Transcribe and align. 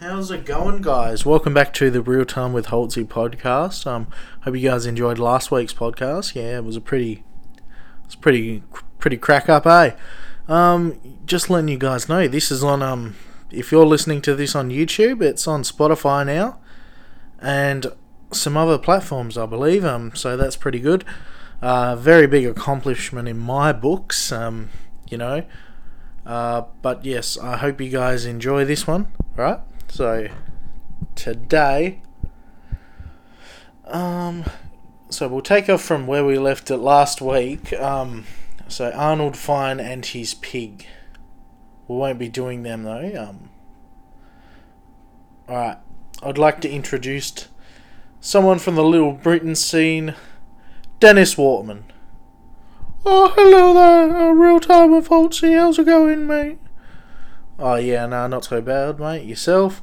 How's 0.00 0.30
it 0.30 0.44
going, 0.44 0.82
guys? 0.82 1.24
Welcome 1.24 1.54
back 1.54 1.72
to 1.74 1.90
the 1.90 2.02
Real 2.02 2.26
Time 2.26 2.52
with 2.52 2.66
Holtzy 2.66 3.06
podcast. 3.06 3.86
Um, 3.86 4.08
hope 4.42 4.54
you 4.54 4.68
guys 4.68 4.84
enjoyed 4.84 5.18
last 5.18 5.50
week's 5.50 5.72
podcast. 5.72 6.34
Yeah, 6.34 6.58
it 6.58 6.64
was 6.64 6.76
a 6.76 6.82
pretty, 6.82 7.24
it's 8.04 8.14
pretty, 8.14 8.62
pretty 8.98 9.16
crack 9.16 9.48
up, 9.48 9.66
eh? 9.66 9.92
Um, 10.48 11.00
just 11.24 11.48
letting 11.48 11.68
you 11.68 11.78
guys 11.78 12.10
know, 12.10 12.28
this 12.28 12.50
is 12.50 12.62
on. 12.62 12.82
Um, 12.82 13.16
if 13.50 13.72
you're 13.72 13.86
listening 13.86 14.20
to 14.22 14.34
this 14.34 14.54
on 14.54 14.68
YouTube, 14.68 15.22
it's 15.22 15.48
on 15.48 15.62
Spotify 15.62 16.26
now, 16.26 16.60
and 17.40 17.86
some 18.32 18.54
other 18.54 18.76
platforms, 18.76 19.38
I 19.38 19.46
believe. 19.46 19.82
Um, 19.82 20.14
so 20.14 20.36
that's 20.36 20.56
pretty 20.56 20.78
good. 20.78 21.06
Uh, 21.62 21.96
very 21.96 22.26
big 22.26 22.44
accomplishment 22.44 23.28
in 23.28 23.38
my 23.38 23.72
books. 23.72 24.30
Um, 24.30 24.68
you 25.08 25.16
know. 25.16 25.42
Uh, 26.26 26.64
but 26.82 27.02
yes, 27.02 27.38
I 27.38 27.56
hope 27.56 27.80
you 27.80 27.88
guys 27.88 28.26
enjoy 28.26 28.66
this 28.66 28.86
one, 28.86 29.06
right? 29.36 29.60
So 29.96 30.28
today, 31.14 32.02
um, 33.86 34.44
so 35.08 35.26
we'll 35.26 35.40
take 35.40 35.70
off 35.70 35.80
from 35.80 36.06
where 36.06 36.22
we 36.22 36.36
left 36.36 36.70
it 36.70 36.76
last 36.76 37.22
week. 37.22 37.72
Um, 37.72 38.26
so 38.68 38.90
Arnold 38.90 39.38
Fine 39.38 39.80
and 39.80 40.04
his 40.04 40.34
pig. 40.34 40.84
We 41.88 41.96
won't 41.96 42.18
be 42.18 42.28
doing 42.28 42.62
them 42.62 42.82
though. 42.82 43.10
Um, 43.16 43.48
all 45.48 45.56
right, 45.56 45.78
I'd 46.22 46.36
like 46.36 46.60
to 46.60 46.70
introduce 46.70 47.48
someone 48.20 48.58
from 48.58 48.74
the 48.74 48.84
Little 48.84 49.12
Britain 49.12 49.54
scene, 49.54 50.14
Dennis 51.00 51.38
Waterman. 51.38 51.84
Oh, 53.06 53.32
hello 53.34 53.72
there, 53.72 54.14
uh, 54.14 54.32
real 54.32 54.60
time 54.60 54.92
with 54.92 55.08
Holtzy. 55.08 55.56
How's 55.56 55.78
it 55.78 55.86
going, 55.86 56.26
mate? 56.26 56.58
Oh, 57.58 57.76
yeah, 57.76 58.06
no, 58.06 58.26
not 58.26 58.44
so 58.44 58.60
bad, 58.60 59.00
mate. 59.00 59.24
Yourself? 59.24 59.82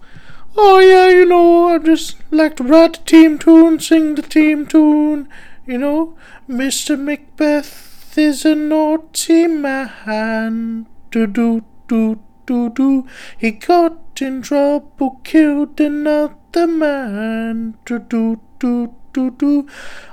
Oh, 0.55 0.77
yeah, 0.80 1.09
you 1.09 1.26
know, 1.26 1.70
I 1.70 1.80
just 1.80 2.18
like 2.30 2.55
to 2.58 2.63
write 2.63 2.94
the 2.94 2.99
team 2.99 3.40
tune, 3.40 3.79
sing 3.79 4.13
the 4.13 4.21
team 4.21 4.68
tune. 4.68 5.27
You 5.66 5.79
know, 5.79 6.16
Mr. 6.48 6.99
Macbeth 6.99 8.16
is 8.16 8.46
a 8.46 8.54
naughty 8.54 9.48
man. 9.48 10.85
Do 11.10 11.26
do 11.26 11.63
do 11.88 12.20
do 12.46 12.70
do. 12.70 13.07
He 13.38 13.51
got 13.51 14.21
in 14.21 14.44
trouble, 14.44 15.21
killed 15.24 15.79
another 15.79 16.68
man. 16.68 17.77
Do 17.85 17.98
do 17.98 18.40
do 18.60 18.94
do 19.13 19.32
do. 19.32 19.68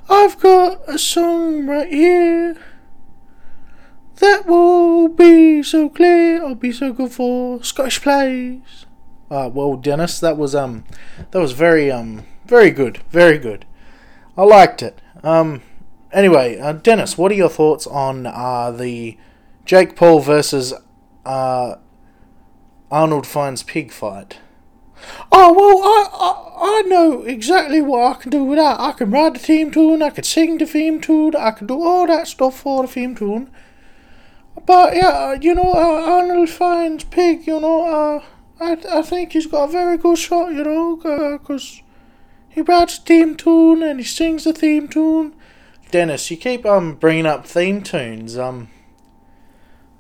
I've 0.08 0.40
got 0.40 0.88
a 0.88 0.98
song 0.98 1.66
right 1.66 1.92
here. 1.92 2.56
That 4.20 4.46
will 4.46 5.08
be 5.08 5.62
so 5.62 5.88
clear. 5.88 6.44
I'll 6.44 6.54
be 6.54 6.72
so 6.72 6.92
good 6.92 7.10
for 7.10 7.64
Scottish 7.64 8.02
plays. 8.02 8.84
Uh, 9.30 9.48
well, 9.52 9.76
Dennis, 9.76 10.20
that 10.20 10.36
was 10.36 10.54
um, 10.54 10.84
that 11.30 11.38
was 11.38 11.52
very 11.52 11.90
um, 11.90 12.26
very 12.44 12.70
good, 12.70 12.98
very 13.08 13.38
good. 13.38 13.64
I 14.36 14.42
liked 14.42 14.82
it. 14.82 15.00
Um, 15.22 15.62
anyway, 16.12 16.58
uh, 16.58 16.72
Dennis, 16.72 17.16
what 17.16 17.32
are 17.32 17.36
your 17.36 17.48
thoughts 17.48 17.86
on 17.86 18.26
uh, 18.26 18.70
the 18.70 19.16
Jake 19.64 19.96
Paul 19.96 20.20
versus 20.20 20.74
uh, 21.24 21.76
Arnold 22.90 23.26
Fine's 23.26 23.62
pig 23.62 23.90
fight? 23.90 24.38
Oh 25.32 25.54
well, 25.54 25.82
I, 25.82 26.08
I 26.12 26.80
I 26.80 26.82
know 26.82 27.22
exactly 27.22 27.80
what 27.80 28.16
I 28.16 28.20
can 28.20 28.30
do 28.30 28.44
with 28.44 28.58
that. 28.58 28.78
I 28.78 28.92
can 28.92 29.10
write 29.10 29.32
the 29.32 29.38
theme 29.38 29.70
tune, 29.70 30.02
I 30.02 30.10
can 30.10 30.24
sing 30.24 30.58
the 30.58 30.66
theme 30.66 31.00
tune, 31.00 31.34
I 31.34 31.52
can 31.52 31.66
do 31.66 31.82
all 31.82 32.06
that 32.06 32.28
stuff 32.28 32.60
for 32.60 32.82
the 32.82 32.88
theme 32.88 33.14
tune. 33.14 33.50
But 34.66 34.94
yeah, 34.94 35.08
uh, 35.08 35.38
you 35.40 35.54
know, 35.54 35.72
uh, 35.72 36.10
Arnold 36.10 36.50
Fine's 36.50 37.04
pig, 37.04 37.46
you 37.46 37.60
know, 37.60 37.82
uh, 37.82 38.22
I 38.60 38.98
I 38.98 39.02
think 39.02 39.32
he's 39.32 39.46
got 39.46 39.68
a 39.68 39.72
very 39.72 39.96
good 39.96 40.18
shot, 40.18 40.52
you 40.52 40.64
know, 40.64 40.96
because 41.38 41.82
he 42.48 42.60
writes 42.60 42.98
the 42.98 43.04
theme 43.04 43.36
tune 43.36 43.82
and 43.82 44.00
he 44.00 44.04
sings 44.04 44.44
the 44.44 44.52
theme 44.52 44.88
tune. 44.88 45.34
Dennis, 45.90 46.30
you 46.30 46.36
keep 46.36 46.66
um 46.66 46.94
bringing 46.94 47.26
up 47.26 47.46
theme 47.46 47.82
tunes. 47.82 48.36
Um, 48.36 48.68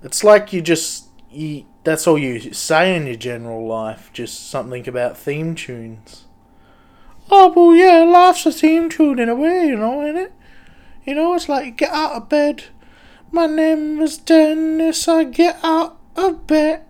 it's 0.02 0.22
like 0.22 0.52
you 0.52 0.60
just 0.60 1.08
you 1.30 1.64
that's 1.84 2.06
all 2.06 2.18
you 2.18 2.52
say 2.52 2.94
in 2.94 3.06
your 3.06 3.16
general 3.16 3.66
life, 3.66 4.10
just 4.12 4.50
something 4.50 4.86
about 4.88 5.16
theme 5.16 5.54
tunes. 5.54 6.26
Oh 7.30 7.52
well, 7.54 7.74
yeah, 7.74 8.04
life's 8.04 8.44
a 8.46 8.52
theme 8.52 8.90
tune 8.90 9.18
in 9.18 9.28
a 9.28 9.34
way, 9.34 9.66
you 9.68 9.76
know, 9.76 10.06
ain't 10.06 10.18
it? 10.18 10.32
You 11.04 11.14
know, 11.14 11.34
it's 11.34 11.48
like 11.48 11.64
you 11.64 11.70
get 11.70 11.90
out 11.90 12.12
of 12.12 12.28
bed 12.28 12.64
my 13.32 13.46
name 13.46 14.00
is 14.00 14.18
Dennis. 14.18 15.06
I 15.06 15.24
get 15.24 15.58
out 15.62 15.98
of 16.16 16.46
bed. 16.46 16.82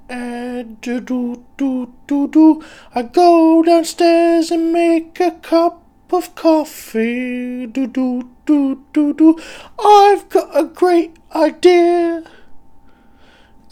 Do 0.81 1.01
do 1.01 1.45
do 1.57 1.93
do 2.07 2.29
do. 2.29 2.65
I 2.95 3.03
go 3.03 3.63
downstairs 3.63 4.51
and 4.51 4.73
make 4.73 5.21
a 5.21 5.33
cup 5.33 5.85
of 6.11 6.35
coffee. 6.35 7.67
Do 7.67 7.87
do 7.87 8.31
do 8.47 8.85
do 8.93 9.13
do. 9.13 9.39
I've 9.79 10.29
got 10.29 10.57
a 10.57 10.65
great 10.65 11.17
idea 11.35 12.25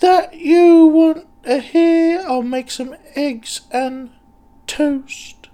that 0.00 0.34
you 0.34 0.86
want 0.86 1.26
to 1.44 1.60
hear. 1.60 2.22
I'll 2.26 2.42
make 2.42 2.70
some 2.70 2.94
eggs 3.14 3.62
and 3.70 4.10
toast. 4.66 5.48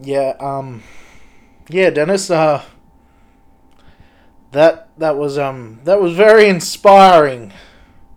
Yeah. 0.00 0.34
Um. 0.38 0.82
Yeah, 1.68 1.90
Dennis. 1.90 2.30
Uh 2.30 2.62
that 4.52 4.88
that 4.98 5.16
was 5.16 5.38
um 5.38 5.80
that 5.84 6.00
was 6.00 6.14
very 6.14 6.48
inspiring. 6.48 7.52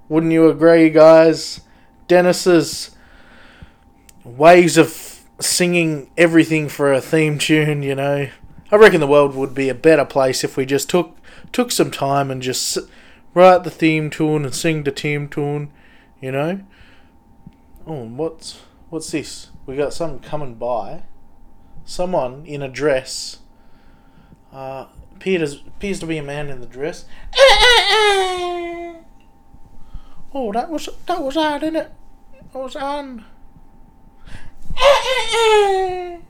Wouldn't 0.08 0.32
you 0.32 0.50
agree, 0.50 0.90
guys? 0.90 1.62
Dennis's 2.08 2.96
ways 4.24 4.78
of 4.78 5.20
singing 5.40 6.10
everything 6.18 6.68
for 6.68 6.92
a 6.92 7.02
theme 7.02 7.38
tune, 7.38 7.84
you 7.84 7.96
know. 7.96 8.30
I 8.72 8.76
reckon 8.76 9.00
the 9.00 9.08
world 9.08 9.36
would 9.36 9.54
be 9.54 9.70
a 9.70 9.76
better 9.76 10.06
place 10.06 10.44
if 10.44 10.58
we 10.58 10.66
just 10.66 10.90
took 10.90 11.18
took 11.52 11.72
some 11.72 11.92
time 11.92 12.30
and 12.30 12.42
just 12.42 12.78
write 13.34 13.64
the 13.64 13.72
theme 13.72 14.10
tune 14.10 14.46
and 14.46 14.54
sing 14.54 14.84
the 14.84 14.92
theme 14.92 15.28
tune, 15.28 15.72
you 16.22 16.32
know. 16.32 16.62
Oh, 17.88 18.06
what's 18.06 18.62
what's 18.90 19.12
this? 19.12 19.50
We 19.66 19.76
got 19.76 19.94
someone 19.94 20.20
coming 20.20 20.56
by. 20.56 21.04
Someone 21.86 22.46
in 22.46 22.62
a 22.62 22.68
dress. 22.68 23.40
Uh, 24.52 24.86
appears, 25.20 25.56
appears 25.56 26.00
to 26.00 26.06
be 26.06 26.18
a 26.18 26.24
man 26.24 26.50
in 26.50 26.62
the 26.62 26.68
dress. 26.68 27.06
Oh, 30.32 30.52
that 30.52 30.70
was 30.70 30.88
that 31.08 31.24
was 31.24 31.34
didn't 31.34 31.76
it? 31.76 31.92
That 32.54 32.60
was 32.60 32.76
on. 32.76 33.26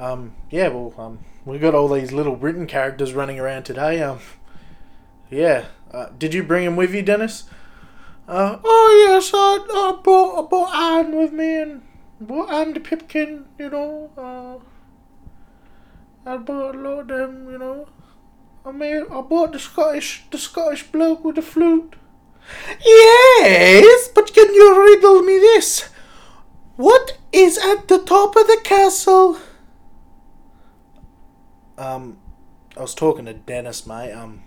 Um, 0.00 0.36
yeah, 0.48 0.68
well, 0.68 0.94
um, 0.96 1.18
we 1.44 1.58
got 1.58 1.74
all 1.74 1.88
these 1.88 2.12
little 2.12 2.36
Britain 2.36 2.68
characters 2.68 3.14
running 3.14 3.40
around 3.40 3.64
today. 3.64 4.00
Um, 4.00 4.20
yeah. 5.28 5.64
Uh, 5.90 6.10
did 6.16 6.34
you 6.34 6.44
bring 6.44 6.62
him 6.64 6.76
with 6.76 6.94
you, 6.94 7.02
Dennis? 7.02 7.50
Uh, 8.28 8.58
oh 8.62 9.08
yes, 9.08 9.32
I, 9.34 9.58
I 9.68 10.00
brought 10.00 10.44
I 10.44 10.48
brought 10.48 10.72
Anne 10.72 11.16
with 11.16 11.32
me 11.32 11.56
and 11.56 11.82
brought 12.20 12.52
Anne 12.52 12.74
the 12.74 12.80
Pipkin, 12.80 13.46
you 13.58 13.70
know. 13.70 14.10
Uh, 14.16 14.62
I 16.28 16.36
bought 16.36 16.74
a 16.74 16.78
lot 16.78 17.00
of 17.00 17.08
them, 17.08 17.50
you 17.50 17.56
know. 17.56 17.88
I 18.62 18.70
mean, 18.70 19.06
I 19.10 19.22
bought 19.22 19.52
the 19.52 19.58
Scottish, 19.58 20.24
the 20.30 20.36
Scottish 20.36 20.82
bloke 20.82 21.24
with 21.24 21.36
the 21.36 21.42
flute. 21.42 21.96
Yes, 22.84 24.08
but 24.08 24.34
can 24.34 24.52
you 24.52 24.84
riddle 24.84 25.22
me 25.22 25.38
this? 25.38 25.88
What 26.76 27.18
is 27.32 27.56
at 27.56 27.88
the 27.88 27.98
top 27.98 28.36
of 28.36 28.46
the 28.46 28.60
castle? 28.62 29.38
Um, 31.78 32.18
I 32.76 32.82
was 32.82 32.94
talking 32.94 33.24
to 33.24 33.32
Dennis, 33.32 33.86
mate. 33.86 34.12
Um, 34.12 34.42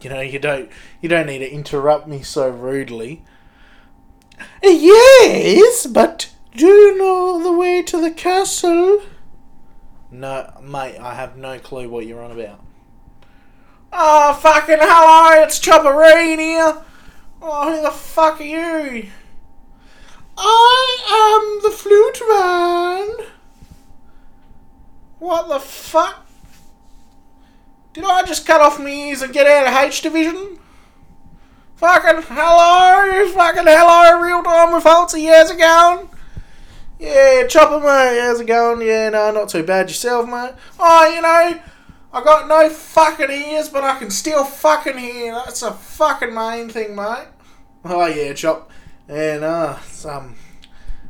you 0.00 0.08
know, 0.08 0.20
you 0.20 0.38
don't, 0.38 0.70
you 1.00 1.08
don't 1.08 1.26
need 1.26 1.38
to 1.38 1.52
interrupt 1.52 2.06
me 2.06 2.22
so 2.22 2.48
rudely. 2.48 3.24
Yes, 4.62 5.86
but 5.86 6.32
do 6.54 6.66
you 6.66 6.96
know 6.96 7.42
the 7.42 7.52
way 7.52 7.82
to 7.82 8.00
the 8.00 8.12
castle? 8.12 9.02
No, 10.12 10.46
mate, 10.62 10.98
I 10.98 11.14
have 11.14 11.38
no 11.38 11.58
clue 11.58 11.88
what 11.88 12.04
you're 12.04 12.22
on 12.22 12.32
about. 12.32 12.60
Oh, 13.90 14.34
fucking 14.34 14.76
hello, 14.78 15.42
it's 15.42 15.58
Chopperine 15.58 16.38
here. 16.38 16.76
Oh, 17.40 17.74
who 17.74 17.82
the 17.82 17.90
fuck 17.90 18.38
are 18.38 18.44
you? 18.44 19.08
I 20.36 21.60
am 21.62 21.62
the 21.62 21.74
flute 21.74 22.20
man. 22.28 23.26
What 25.18 25.48
the 25.48 25.60
fuck? 25.60 26.26
Did 27.94 28.04
I 28.04 28.22
just 28.24 28.46
cut 28.46 28.60
off 28.60 28.78
my 28.78 28.90
ears 28.90 29.22
and 29.22 29.32
get 29.32 29.46
out 29.46 29.66
of 29.66 29.88
H 29.88 30.02
division? 30.02 30.58
Fucking 31.76 32.22
hello, 32.28 33.28
fucking 33.32 33.64
hello, 33.66 34.20
real 34.20 34.42
time 34.42 34.74
with 34.74 34.84
Holtzy, 34.84 35.26
how's 35.30 35.50
it 35.50 35.58
going? 35.58 36.10
Yeah, 37.02 37.48
Chopper, 37.48 37.80
mate, 37.80 38.20
how's 38.20 38.38
it 38.38 38.46
going? 38.46 38.86
Yeah, 38.86 39.08
no, 39.08 39.32
not 39.32 39.48
too 39.48 39.64
bad 39.64 39.88
yourself, 39.88 40.28
mate. 40.28 40.52
Oh, 40.78 41.12
you 41.12 41.20
know, 41.20 41.60
I 42.12 42.22
got 42.22 42.46
no 42.46 42.68
fucking 42.68 43.28
ears, 43.28 43.68
but 43.68 43.82
I 43.82 43.98
can 43.98 44.08
still 44.08 44.44
fucking 44.44 44.98
hear. 44.98 45.34
That's 45.34 45.62
a 45.62 45.72
fucking 45.72 46.32
main 46.32 46.68
thing, 46.68 46.94
mate. 46.94 47.26
Oh, 47.84 48.06
yeah, 48.06 48.32
Chop. 48.34 48.70
And, 49.08 49.42
uh, 49.42 49.78
it's, 49.84 50.04
um, 50.06 50.36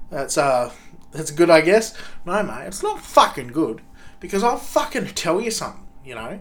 That's 0.09 0.39
uh, 0.39 0.73
that's 1.11 1.31
good, 1.31 1.51
I 1.51 1.61
guess. 1.61 1.95
No, 2.25 2.43
mate, 2.43 2.69
it's 2.69 2.83
not 2.83 3.03
fucking 3.05 3.49
good 3.49 3.83
because 4.19 4.43
I'll 4.43 4.57
fucking 4.57 5.09
tell 5.09 5.43
you 5.43 5.51
something. 5.51 5.87
You 6.07 6.15
know, 6.15 6.41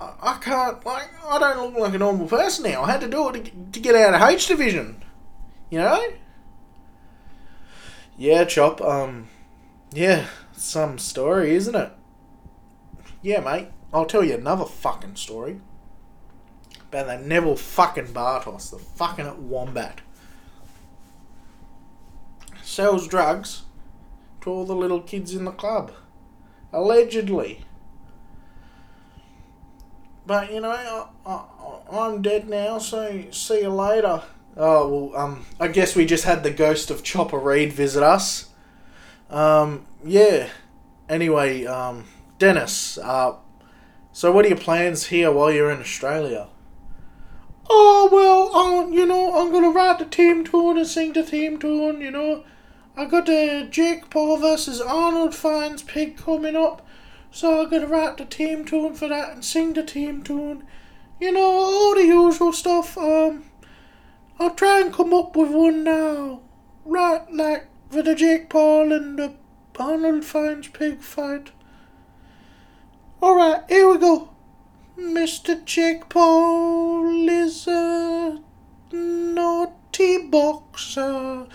I, 0.00 0.12
I 0.22 0.38
can't 0.40 0.84
like 0.86 1.10
I 1.28 1.38
don't 1.38 1.58
look 1.74 1.78
like 1.78 1.94
a 1.94 1.98
normal 1.98 2.26
person 2.26 2.70
now. 2.70 2.84
I 2.84 2.92
had 2.92 3.02
to 3.02 3.08
do 3.08 3.28
it 3.28 3.44
to, 3.44 3.50
to 3.72 3.80
get 3.80 3.94
out 3.94 4.14
of 4.14 4.22
H 4.30 4.46
division. 4.46 5.04
You 5.70 5.80
know. 5.80 6.02
Yeah, 8.16 8.44
chop. 8.44 8.80
Um, 8.80 9.28
yeah, 9.92 10.26
some 10.52 10.98
story, 10.98 11.54
isn't 11.54 11.74
it? 11.74 11.92
Yeah, 13.22 13.40
mate. 13.40 13.68
I'll 13.92 14.06
tell 14.06 14.24
you 14.24 14.34
another 14.34 14.64
fucking 14.64 15.16
story 15.16 15.60
about 16.88 17.06
that 17.06 17.26
Neville 17.26 17.56
fucking 17.56 18.08
Bartos, 18.08 18.70
the 18.70 18.78
fucking 18.78 19.48
wombat. 19.48 20.00
Sells 22.62 23.06
drugs 23.06 23.62
to 24.40 24.50
all 24.50 24.64
the 24.64 24.74
little 24.74 25.00
kids 25.00 25.34
in 25.34 25.44
the 25.44 25.52
club. 25.52 25.92
Allegedly. 26.72 27.64
But, 30.26 30.52
you 30.52 30.60
know, 30.60 30.70
I, 30.70 31.06
I, 31.24 31.44
I'm 31.90 32.22
dead 32.22 32.48
now, 32.48 32.78
so 32.78 33.24
see 33.30 33.60
you 33.60 33.68
later. 33.68 34.22
Oh, 34.56 35.10
well, 35.10 35.20
um, 35.20 35.46
I 35.60 35.68
guess 35.68 35.94
we 35.94 36.06
just 36.06 36.24
had 36.24 36.42
the 36.42 36.50
ghost 36.50 36.90
of 36.90 37.02
Chopper 37.02 37.38
Read 37.38 37.72
visit 37.72 38.02
us. 38.02 38.50
Um, 39.28 39.86
yeah. 40.02 40.48
Anyway, 41.08 41.66
um, 41.66 42.04
Dennis, 42.38 42.96
uh, 42.98 43.36
so 44.12 44.32
what 44.32 44.46
are 44.46 44.48
your 44.48 44.56
plans 44.56 45.06
here 45.06 45.30
while 45.30 45.52
you're 45.52 45.70
in 45.70 45.80
Australia? 45.80 46.48
Oh, 47.68 48.08
well, 48.10 48.56
um, 48.56 48.92
you 48.92 49.04
know, 49.04 49.38
I'm 49.38 49.52
gonna 49.52 49.70
write 49.70 49.98
the 49.98 50.04
team 50.06 50.44
tune 50.44 50.78
and 50.78 50.86
sing 50.86 51.12
the 51.12 51.22
theme 51.22 51.58
tune, 51.58 52.00
you 52.00 52.10
know. 52.10 52.44
I 52.96 53.04
got 53.04 53.26
the 53.26 53.68
Jake 53.70 54.08
Paul 54.08 54.38
versus 54.38 54.80
Arnold 54.80 55.34
Fine's 55.34 55.82
pig 55.82 56.16
coming 56.16 56.56
up, 56.56 56.86
so 57.30 57.62
I'm 57.62 57.68
gonna 57.68 57.86
write 57.86 58.16
the 58.16 58.24
team 58.24 58.64
tune 58.64 58.94
for 58.94 59.08
that 59.08 59.32
and 59.32 59.44
sing 59.44 59.74
the 59.74 59.82
team 59.82 60.22
tune. 60.22 60.64
You 61.20 61.32
know, 61.32 61.42
all 61.42 61.94
the 61.94 62.04
usual 62.04 62.52
stuff. 62.52 62.96
Um, 62.96 63.44
I'll 64.38 64.54
try 64.54 64.80
and 64.80 64.92
come 64.92 65.14
up 65.14 65.34
with 65.34 65.50
one 65.50 65.84
now. 65.84 66.40
Right, 66.84 67.22
like 67.32 67.68
for 67.90 68.02
the 68.02 68.14
Jake 68.14 68.50
Paul 68.50 68.92
and 68.92 69.18
the 69.18 69.34
Arnold 69.78 70.24
Fine's 70.24 70.68
pig 70.68 71.00
fight. 71.00 71.52
Alright, 73.22 73.62
here 73.68 73.90
we 73.90 73.98
go. 73.98 74.30
Mr. 74.98 75.64
Jake 75.64 76.08
Paul 76.08 77.28
is 77.28 77.66
a 77.66 78.40
naughty 78.92 80.18
boxer. 80.26 81.46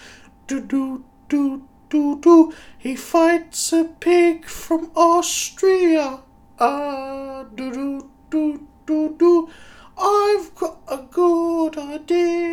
Do 0.48 0.62
do 0.62 1.06
do 1.30 1.68
do 1.90 2.20
do. 2.20 2.54
He 2.78 2.96
fights 2.96 3.74
a 3.74 3.84
pig 3.86 4.46
from 4.46 4.92
Austria. 4.96 6.20
Ah, 6.60 7.46
do 7.56 7.72
do 7.72 8.10
do 8.30 8.68
do 8.86 9.16
do. 9.18 9.50
I've 9.98 10.54
got 10.56 10.80
a 10.88 10.98
good 10.98 11.78
idea. 11.78 12.51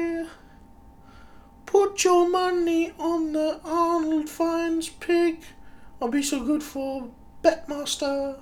Your 2.04 2.28
money 2.28 2.92
on 2.96 3.32
the 3.32 3.60
Arnold 3.64 4.28
Fine's 4.28 4.88
pig. 4.88 5.40
I'll 6.00 6.08
be 6.08 6.22
so 6.22 6.44
good 6.44 6.62
for 6.62 7.10
Betmaster. 7.42 8.38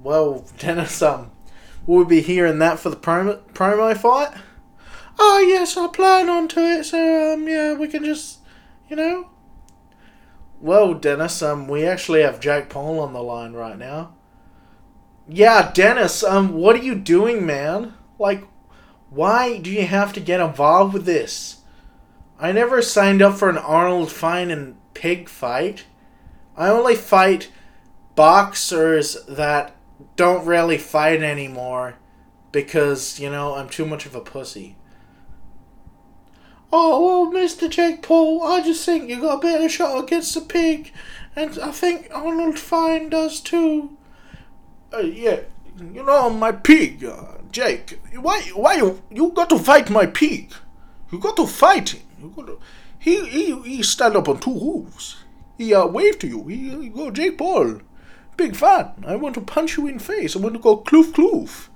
Well, 0.00 0.44
Dennis, 0.58 1.02
um, 1.02 1.32
will 1.86 2.04
we 2.04 2.16
be 2.16 2.20
hearing 2.20 2.60
that 2.60 2.78
for 2.78 2.90
the 2.90 2.96
promo, 2.96 3.40
promo 3.54 3.96
fight? 3.96 4.32
Oh, 5.18 5.44
yes, 5.46 5.76
I 5.76 5.88
plan 5.88 6.28
on 6.28 6.46
to 6.48 6.60
it, 6.60 6.84
so, 6.84 7.34
um, 7.34 7.48
yeah, 7.48 7.74
we 7.74 7.88
can 7.88 8.04
just, 8.04 8.38
you 8.88 8.94
know. 8.94 9.28
Well, 10.60 10.94
Dennis, 10.94 11.42
um, 11.42 11.66
we 11.66 11.84
actually 11.84 12.22
have 12.22 12.38
Jake 12.38 12.68
Paul 12.68 13.00
on 13.00 13.12
the 13.12 13.22
line 13.22 13.52
right 13.52 13.76
now. 13.76 14.14
Yeah, 15.28 15.72
Dennis, 15.72 16.22
um, 16.22 16.52
what 16.52 16.76
are 16.76 16.84
you 16.84 16.94
doing, 16.94 17.44
man? 17.44 17.94
Like, 18.18 18.44
why 19.08 19.58
do 19.58 19.70
you 19.70 19.86
have 19.86 20.12
to 20.12 20.20
get 20.20 20.40
involved 20.40 20.94
with 20.94 21.04
this? 21.04 21.59
I 22.40 22.52
never 22.52 22.80
signed 22.80 23.20
up 23.20 23.36
for 23.36 23.50
an 23.50 23.58
Arnold 23.58 24.10
Fine 24.10 24.50
and 24.50 24.76
pig 24.94 25.28
fight. 25.28 25.84
I 26.56 26.68
only 26.68 26.96
fight 26.96 27.50
boxers 28.14 29.22
that 29.28 29.76
don't 30.16 30.46
really 30.46 30.78
fight 30.78 31.22
anymore 31.22 31.96
because, 32.50 33.20
you 33.20 33.28
know, 33.28 33.54
I'm 33.56 33.68
too 33.68 33.84
much 33.84 34.06
of 34.06 34.14
a 34.14 34.22
pussy. 34.22 34.76
Oh, 36.72 37.30
well, 37.30 37.42
Mr. 37.42 37.68
Jake 37.68 38.00
Paul, 38.00 38.42
I 38.42 38.62
just 38.62 38.86
think 38.86 39.10
you 39.10 39.20
got 39.20 39.38
a 39.38 39.40
better 39.40 39.68
shot 39.68 40.02
against 40.02 40.34
the 40.34 40.40
pig, 40.40 40.92
and 41.36 41.58
I 41.58 41.72
think 41.72 42.08
Arnold 42.14 42.58
Fine 42.58 43.10
does 43.10 43.40
too. 43.40 43.98
Uh, 44.92 45.00
yeah, 45.00 45.40
you 45.92 46.04
know, 46.04 46.30
my 46.30 46.52
pig, 46.52 47.04
uh, 47.04 47.38
Jake. 47.50 48.00
Why, 48.14 48.40
why 48.54 48.76
you, 48.76 49.02
you 49.10 49.30
got 49.32 49.50
to 49.50 49.58
fight 49.58 49.90
my 49.90 50.06
pig? 50.06 50.54
You 51.12 51.18
got 51.18 51.36
to 51.36 51.46
fight 51.46 52.00
to, 52.20 52.58
he, 52.98 53.26
he, 53.26 53.60
he 53.62 53.82
stand 53.82 54.16
up 54.16 54.28
on 54.28 54.40
two 54.40 54.58
hooves. 54.58 55.16
He 55.58 55.74
uh, 55.74 55.86
wave 55.86 56.18
to 56.20 56.26
you. 56.26 56.46
He, 56.46 56.70
he 56.70 56.88
go, 56.88 57.10
Jake 57.10 57.38
Paul 57.38 57.80
big 58.40 58.56
fan. 58.56 59.04
I 59.06 59.16
want 59.16 59.34
to 59.34 59.42
punch 59.42 59.76
you 59.76 59.86
in 59.86 59.98
face. 59.98 60.34
I 60.34 60.38
want 60.38 60.54
to 60.54 60.60
go 60.60 60.78
kloof 60.78 61.12
kloof. 61.12 61.68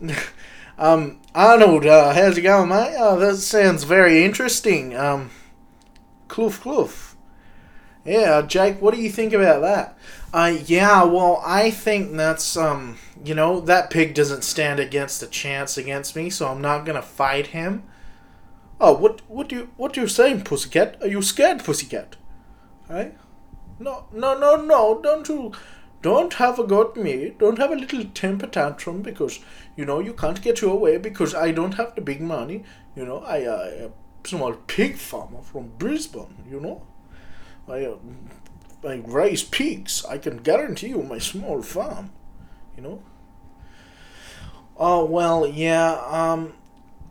um, 0.78 1.20
Arnold, 1.34 1.86
uh, 1.86 2.12
how's 2.12 2.36
it 2.36 2.42
going, 2.42 2.68
mate? 2.68 2.96
Oh, 2.98 3.18
that 3.20 3.36
sounds 3.36 3.84
very 3.84 4.24
interesting. 4.24 4.96
Um, 4.96 5.30
kloof 6.26 6.60
kloof. 6.62 7.14
Yeah, 8.04 8.42
Jake, 8.42 8.82
what 8.82 8.94
do 8.94 9.00
you 9.00 9.10
think 9.10 9.32
about 9.32 9.60
that? 9.60 9.96
Uh, 10.32 10.58
yeah, 10.64 11.04
well, 11.04 11.40
I 11.46 11.70
think 11.70 12.16
that's, 12.16 12.56
um, 12.56 12.98
you 13.24 13.34
know, 13.34 13.60
that 13.60 13.90
pig 13.90 14.14
doesn't 14.14 14.42
stand 14.42 14.80
against 14.80 15.22
a 15.22 15.26
chance 15.26 15.78
against 15.78 16.16
me, 16.16 16.30
so 16.30 16.48
I'm 16.48 16.60
not 16.60 16.84
gonna 16.84 17.02
fight 17.02 17.48
him. 17.48 17.84
Oh, 18.80 18.92
what, 18.92 19.22
what 19.28 19.50
you, 19.50 19.70
what 19.76 19.96
you 19.96 20.06
saying, 20.06 20.42
pussycat? 20.44 21.02
Are 21.02 21.08
you 21.08 21.22
scared, 21.22 21.64
pussycat? 21.64 22.16
Right? 22.88 23.16
No, 23.78 24.06
no, 24.12 24.38
no, 24.38 24.56
no, 24.56 25.00
don't 25.02 25.28
you. 25.28 25.52
Don't 26.00 26.34
have 26.34 26.60
a 26.60 26.64
go 26.64 26.88
at 26.90 26.96
me. 26.96 27.34
Don't 27.38 27.58
have 27.58 27.72
a 27.72 27.76
little 27.76 28.04
temper 28.04 28.46
tantrum 28.46 29.02
because, 29.02 29.40
you 29.76 29.84
know, 29.84 29.98
you 29.98 30.12
can't 30.12 30.40
get 30.40 30.60
your 30.60 30.78
way 30.78 30.96
because 30.96 31.34
I 31.34 31.50
don't 31.50 31.74
have 31.74 31.96
the 31.96 32.00
big 32.00 32.20
money. 32.20 32.62
You 32.94 33.04
know, 33.04 33.18
I, 33.18 33.44
uh, 33.44 33.88
a 33.88 34.28
small 34.28 34.52
pig 34.52 34.96
farmer 34.96 35.42
from 35.42 35.72
Brisbane, 35.76 36.44
you 36.48 36.60
know. 36.60 36.86
I, 37.68 37.84
uh, 37.84 37.96
I 38.86 39.02
raise 39.06 39.42
pigs. 39.42 40.04
I 40.08 40.18
can 40.18 40.36
guarantee 40.38 40.88
you 40.88 41.02
my 41.02 41.18
small 41.18 41.62
farm, 41.62 42.12
you 42.76 42.82
know. 42.82 43.02
Oh, 44.76 45.04
well, 45.04 45.46
yeah, 45.48 46.00
um, 46.06 46.52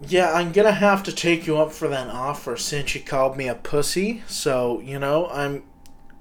yeah, 0.01 0.33
I'm 0.33 0.51
gonna 0.51 0.71
have 0.71 1.03
to 1.03 1.11
take 1.11 1.47
you 1.47 1.57
up 1.57 1.71
for 1.71 1.87
that 1.87 2.09
offer 2.09 2.55
since 2.57 2.93
you 2.93 3.01
called 3.01 3.37
me 3.37 3.47
a 3.47 3.55
pussy. 3.55 4.23
So, 4.27 4.79
you 4.81 4.99
know, 4.99 5.27
I'm 5.27 5.63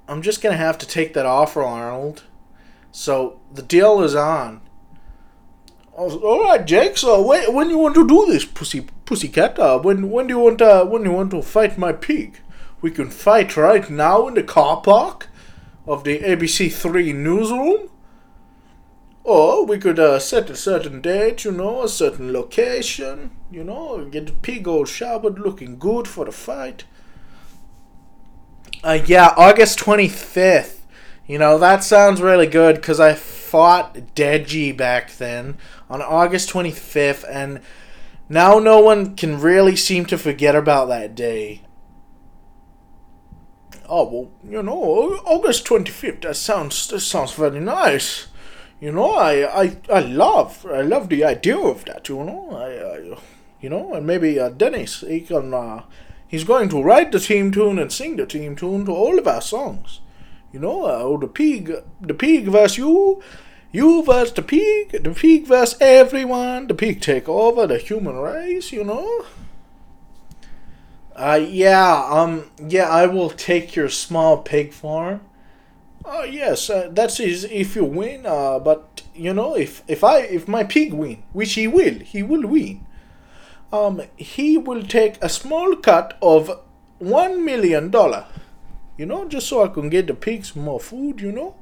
I'm 0.08 0.22
just 0.22 0.42
gonna 0.42 0.56
have 0.56 0.78
to 0.78 0.86
take 0.86 1.14
that 1.14 1.26
offer, 1.26 1.62
Arnold. 1.62 2.24
So 2.90 3.40
the 3.52 3.62
deal 3.62 4.02
is 4.02 4.14
on. 4.14 4.62
All 5.92 6.44
right, 6.44 6.64
Jake. 6.64 6.96
So 6.96 7.20
when 7.22 7.52
when 7.52 7.70
you 7.70 7.78
want 7.78 7.94
to 7.96 8.06
do 8.06 8.26
this, 8.26 8.44
pussy 8.44 8.86
pussycat? 9.04 9.58
Uh, 9.58 9.78
when 9.78 10.10
when 10.10 10.26
do 10.26 10.34
you 10.34 10.40
want 10.40 10.62
uh, 10.62 10.84
when 10.84 11.04
you 11.04 11.12
want 11.12 11.30
to 11.32 11.42
fight 11.42 11.78
my 11.78 11.92
pig? 11.92 12.40
We 12.80 12.90
can 12.90 13.10
fight 13.10 13.56
right 13.56 13.88
now 13.88 14.28
in 14.28 14.34
the 14.34 14.42
car 14.42 14.80
park 14.80 15.28
of 15.86 16.04
the 16.04 16.18
ABC 16.18 16.72
Three 16.72 17.12
newsroom. 17.12 17.88
Or 19.26 19.66
we 19.66 19.78
could 19.78 19.98
uh, 19.98 20.20
set 20.20 20.50
a 20.50 20.54
certain 20.54 21.00
date, 21.00 21.44
you 21.44 21.50
know, 21.50 21.82
a 21.82 21.88
certain 21.88 22.32
location, 22.32 23.32
you 23.50 23.64
know, 23.64 24.04
get 24.04 24.40
pig 24.40 24.68
all 24.68 24.84
showered, 24.84 25.40
looking 25.40 25.80
good 25.80 26.06
for 26.06 26.24
the 26.24 26.30
fight. 26.30 26.84
Uh, 28.84 29.00
yeah, 29.04 29.34
August 29.36 29.80
25th. 29.80 30.78
You 31.26 31.38
know, 31.38 31.58
that 31.58 31.82
sounds 31.82 32.22
really 32.22 32.46
good 32.46 32.76
because 32.76 33.00
I 33.00 33.14
fought 33.14 34.14
Deji 34.14 34.76
back 34.76 35.16
then 35.16 35.58
on 35.90 36.00
August 36.00 36.48
25th, 36.50 37.24
and 37.28 37.60
now 38.28 38.60
no 38.60 38.78
one 38.78 39.16
can 39.16 39.40
really 39.40 39.74
seem 39.74 40.06
to 40.06 40.18
forget 40.18 40.54
about 40.54 40.86
that 40.86 41.16
day. 41.16 41.62
Oh, 43.88 44.04
well, 44.04 44.30
you 44.48 44.62
know, 44.62 45.20
August 45.24 45.66
25th, 45.66 46.20
that 46.20 46.36
sounds, 46.36 46.86
that 46.86 47.00
sounds 47.00 47.32
very 47.32 47.58
nice. 47.58 48.28
You 48.80 48.92
know, 48.92 49.14
I, 49.14 49.62
I, 49.64 49.76
I 49.90 50.00
love, 50.00 50.66
I 50.70 50.82
love 50.82 51.08
the 51.08 51.24
idea 51.24 51.58
of 51.58 51.84
that, 51.86 52.08
you 52.08 52.22
know. 52.22 52.50
I, 52.52 53.14
I 53.14 53.18
you 53.60 53.70
know, 53.70 53.94
and 53.94 54.06
maybe 54.06 54.38
uh, 54.38 54.50
Dennis, 54.50 55.00
he 55.00 55.20
can, 55.22 55.54
uh, 55.54 55.82
He's 56.28 56.44
going 56.44 56.68
to 56.70 56.82
write 56.82 57.12
the 57.12 57.20
team 57.20 57.52
tune 57.52 57.78
and 57.78 57.92
sing 57.92 58.16
the 58.16 58.26
team 58.26 58.56
tune 58.56 58.84
to 58.86 58.92
all 58.92 59.18
of 59.18 59.28
our 59.28 59.40
songs. 59.40 60.00
You 60.52 60.60
know, 60.60 60.84
uh, 60.84 60.98
oh, 61.02 61.18
the 61.18 61.28
pig, 61.28 61.72
the 62.00 62.14
pig 62.14 62.46
versus 62.46 62.78
you, 62.78 63.22
you 63.70 64.02
versus 64.02 64.34
the 64.34 64.42
pig, 64.42 65.02
the 65.02 65.10
pig 65.10 65.46
versus 65.46 65.78
everyone, 65.80 66.66
the 66.66 66.74
pig 66.74 67.00
take 67.00 67.28
over 67.28 67.66
the 67.66 67.78
human 67.78 68.16
race, 68.16 68.72
you 68.72 68.82
know. 68.82 69.24
Uh, 71.14 71.40
yeah, 71.48 72.06
um, 72.10 72.50
yeah, 72.58 72.88
I 72.88 73.06
will 73.06 73.30
take 73.30 73.76
your 73.76 73.88
small 73.88 74.38
pig 74.38 74.72
farm. 74.72 75.20
Oh 76.08 76.22
yes, 76.24 76.70
uh, 76.70 76.88
that's 76.92 77.18
is 77.20 77.44
if 77.44 77.74
you 77.76 77.84
win. 77.84 78.26
Uh, 78.26 78.58
but 78.58 79.02
you 79.14 79.34
know, 79.34 79.54
if 79.56 79.82
if 79.88 80.04
I 80.04 80.20
if 80.20 80.46
my 80.48 80.62
pig 80.64 80.92
win, 80.92 81.22
which 81.32 81.54
he 81.54 81.66
will, 81.66 81.98
he 82.00 82.22
will 82.22 82.46
win. 82.46 82.86
Um, 83.72 84.02
he 84.16 84.58
will 84.58 84.82
take 84.84 85.18
a 85.22 85.28
small 85.28 85.76
cut 85.76 86.16
of 86.22 86.50
one 86.98 87.44
million 87.44 87.90
dollar. 87.90 88.26
You 88.98 89.06
know, 89.06 89.26
just 89.26 89.48
so 89.48 89.64
I 89.64 89.68
can 89.68 89.90
get 89.90 90.06
the 90.06 90.14
pigs 90.14 90.56
more 90.56 90.80
food. 90.80 91.20
You 91.20 91.32
know, 91.32 91.56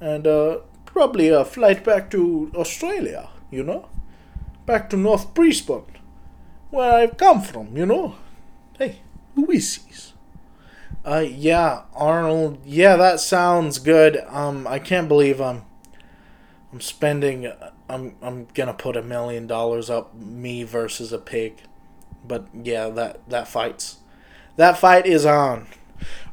and 0.00 0.26
uh, 0.26 0.58
probably 0.86 1.28
a 1.28 1.44
flight 1.44 1.84
back 1.84 2.10
to 2.12 2.50
Australia. 2.54 3.28
You 3.50 3.64
know, 3.64 3.88
back 4.66 4.90
to 4.90 4.96
North 4.96 5.34
Brisbane, 5.34 5.84
where 6.70 6.92
I've 6.92 7.16
come 7.16 7.42
from. 7.42 7.76
You 7.76 7.86
know. 7.86 8.16
Hey, 8.78 9.00
who 9.34 9.50
is 9.50 9.78
this? 9.88 10.09
Uh, 11.04 11.24
yeah, 11.26 11.82
Arnold. 11.94 12.58
Yeah, 12.64 12.96
that 12.96 13.20
sounds 13.20 13.78
good. 13.78 14.18
Um, 14.28 14.66
I 14.66 14.78
can't 14.78 15.08
believe 15.08 15.40
I'm, 15.40 15.64
I'm 16.72 16.80
spending. 16.80 17.50
I'm 17.88 18.14
I'm 18.22 18.46
gonna 18.54 18.74
put 18.74 18.96
a 18.96 19.02
million 19.02 19.46
dollars 19.46 19.90
up 19.90 20.14
me 20.14 20.62
versus 20.62 21.12
a 21.12 21.18
pig, 21.18 21.58
but 22.26 22.46
yeah, 22.54 22.88
that 22.90 23.28
that 23.28 23.48
fights, 23.48 23.98
that 24.56 24.78
fight 24.78 25.06
is 25.06 25.26
on. 25.26 25.66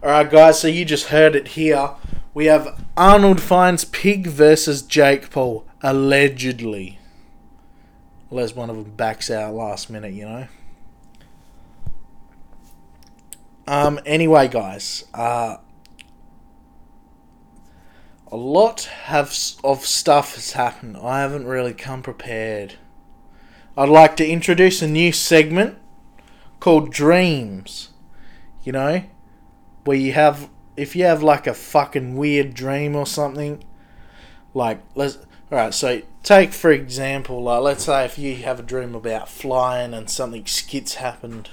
All 0.04 0.10
right, 0.10 0.30
guys. 0.30 0.60
So 0.60 0.68
you 0.68 0.86
just 0.86 1.08
heard 1.08 1.36
it 1.36 1.50
here. 1.50 1.92
We 2.34 2.46
have 2.46 2.84
Arnold 2.96 3.42
finds 3.42 3.84
pig 3.86 4.28
versus 4.28 4.82
Jake 4.82 5.32
Paul 5.32 5.66
allegedly. 5.82 7.00
Unless 8.30 8.56
one 8.56 8.70
of 8.70 8.76
them 8.76 8.92
backs 8.92 9.32
out 9.32 9.54
last 9.56 9.90
minute, 9.90 10.14
you 10.14 10.26
know. 10.26 10.48
Um, 13.68 14.00
anyway, 14.06 14.48
guys, 14.48 15.04
uh, 15.14 15.58
a 18.32 18.38
lot 18.38 18.84
have 19.04 19.38
of 19.64 19.86
stuff 19.86 20.36
has 20.36 20.54
happened. 20.54 20.98
I 20.98 21.20
haven't 21.20 21.46
really 21.46 21.74
come 21.74 22.02
prepared. 22.02 22.76
I'd 23.76 23.90
like 23.90 24.16
to 24.18 24.28
introduce 24.28 24.82
a 24.82 24.88
new 24.88 25.12
segment 25.12 25.78
called 26.62 26.94
Dreams. 26.94 27.90
You 28.64 28.72
know, 28.72 29.04
where 29.84 29.98
you 29.98 30.14
have 30.14 30.50
if 30.78 30.96
you 30.96 31.04
have 31.04 31.22
like 31.22 31.46
a 31.46 31.54
fucking 31.54 32.16
weird 32.16 32.54
dream 32.54 32.96
or 32.96 33.06
something, 33.06 33.64
like 34.54 34.82
let's 34.96 35.18
all 35.52 35.58
right. 35.58 35.74
So 35.74 36.04
take 36.24 36.54
for 36.54 36.72
example, 36.72 37.44
like 37.44 37.62
let's 37.62 37.84
say 37.84 38.06
if 38.06 38.18
you 38.18 38.38
have 38.38 38.62
a 38.62 38.64
dream 38.64 38.96
about 38.96 39.28
flying 39.28 39.94
and 39.94 40.10
something 40.10 40.46
skits 40.46 40.96
happened 40.96 41.50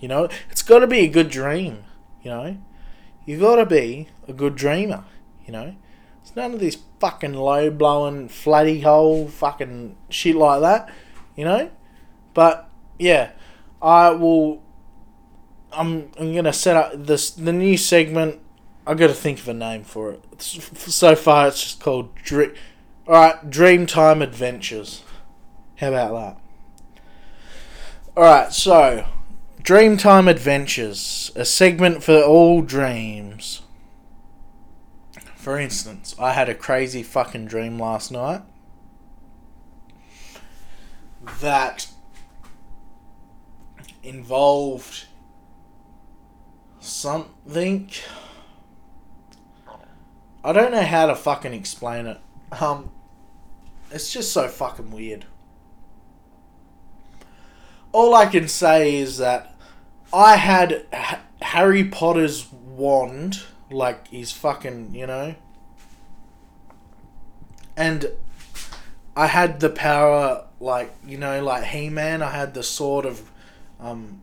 you 0.00 0.08
know, 0.08 0.28
it's 0.50 0.62
got 0.62 0.80
to 0.80 0.86
be 0.86 1.00
a 1.00 1.08
good 1.08 1.30
dream. 1.30 1.84
You 2.22 2.30
know, 2.30 2.56
you 3.24 3.38
got 3.38 3.56
to 3.56 3.66
be 3.66 4.08
a 4.26 4.32
good 4.32 4.56
dreamer. 4.56 5.04
You 5.46 5.52
know, 5.52 5.76
it's 6.22 6.34
none 6.34 6.54
of 6.54 6.60
this 6.60 6.78
fucking 6.98 7.34
low 7.34 7.70
blowing 7.70 8.28
flatty 8.28 8.80
hole 8.80 9.28
fucking 9.28 9.96
shit 10.08 10.36
like 10.36 10.60
that. 10.62 10.92
You 11.36 11.44
know, 11.44 11.70
but 12.34 12.68
yeah, 12.98 13.30
I 13.80 14.10
will. 14.10 14.62
I'm 15.72 16.10
I'm 16.18 16.34
gonna 16.34 16.52
set 16.52 16.76
up 16.76 16.92
this 17.06 17.30
the 17.30 17.52
new 17.52 17.76
segment. 17.76 18.40
I 18.86 18.94
got 18.94 19.08
to 19.08 19.14
think 19.14 19.38
of 19.38 19.48
a 19.48 19.54
name 19.54 19.84
for 19.84 20.12
it. 20.12 20.24
So 20.40 21.14
far, 21.14 21.48
it's 21.48 21.62
just 21.62 21.80
called 21.80 22.14
Dream. 22.16 22.54
All 23.06 23.14
right, 23.14 23.50
Dreamtime 23.50 24.22
Adventures. 24.22 25.02
How 25.76 25.88
about 25.88 26.12
that? 26.12 27.02
All 28.16 28.24
right, 28.24 28.52
so 28.52 29.06
Dreamtime 29.62 30.28
Adventures, 30.28 31.30
a 31.36 31.44
segment 31.44 32.02
for 32.02 32.22
all 32.22 32.62
dreams. 32.62 33.60
For 35.36 35.58
instance, 35.58 36.14
I 36.18 36.32
had 36.32 36.48
a 36.48 36.54
crazy 36.54 37.02
fucking 37.02 37.46
dream 37.46 37.78
last 37.78 38.10
night 38.10 38.40
that 41.40 41.88
involved 44.02 45.04
something. 46.78 47.90
I 50.42 50.52
don't 50.52 50.72
know 50.72 50.82
how 50.82 51.06
to 51.06 51.14
fucking 51.14 51.52
explain 51.52 52.06
it. 52.06 52.18
Um, 52.60 52.90
it's 53.90 54.10
just 54.10 54.32
so 54.32 54.48
fucking 54.48 54.90
weird 54.90 55.26
all 57.92 58.14
I 58.14 58.26
can 58.26 58.48
say 58.48 58.96
is 58.96 59.18
that 59.18 59.54
I 60.12 60.36
had 60.36 60.86
H- 60.92 61.18
Harry 61.42 61.84
Potter's 61.84 62.50
wand, 62.52 63.42
like 63.70 64.08
his 64.08 64.32
fucking, 64.32 64.94
you 64.94 65.06
know, 65.06 65.34
and 67.76 68.10
I 69.16 69.26
had 69.26 69.60
the 69.60 69.70
power, 69.70 70.46
like 70.60 70.94
you 71.06 71.18
know, 71.18 71.42
like 71.42 71.64
He 71.64 71.88
Man. 71.88 72.22
I 72.22 72.30
had 72.30 72.54
the 72.54 72.62
sword 72.62 73.06
of, 73.06 73.30
um, 73.78 74.20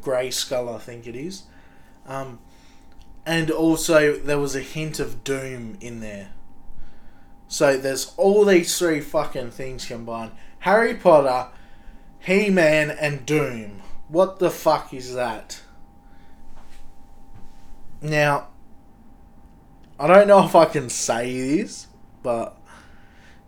Grayskull, 0.00 0.74
I 0.74 0.78
think 0.78 1.06
it 1.06 1.16
is, 1.16 1.44
um, 2.06 2.38
and 3.26 3.50
also 3.50 4.16
there 4.16 4.38
was 4.38 4.54
a 4.54 4.60
hint 4.60 5.00
of 5.00 5.24
doom 5.24 5.76
in 5.80 6.00
there. 6.00 6.30
So 7.48 7.76
there's 7.76 8.14
all 8.16 8.46
these 8.46 8.78
three 8.78 9.00
fucking 9.00 9.50
things 9.50 9.84
combined. 9.84 10.32
Harry 10.60 10.94
Potter 10.94 11.48
He 12.24 12.50
Man 12.50 12.88
and 12.88 13.26
Doom. 13.26 13.82
What 14.06 14.38
the 14.38 14.50
fuck 14.50 14.94
is 14.94 15.14
that? 15.14 15.60
Now, 18.00 18.48
I 19.98 20.06
don't 20.06 20.28
know 20.28 20.44
if 20.44 20.54
I 20.54 20.66
can 20.66 20.88
say 20.88 21.32
this, 21.32 21.88
but, 22.22 22.56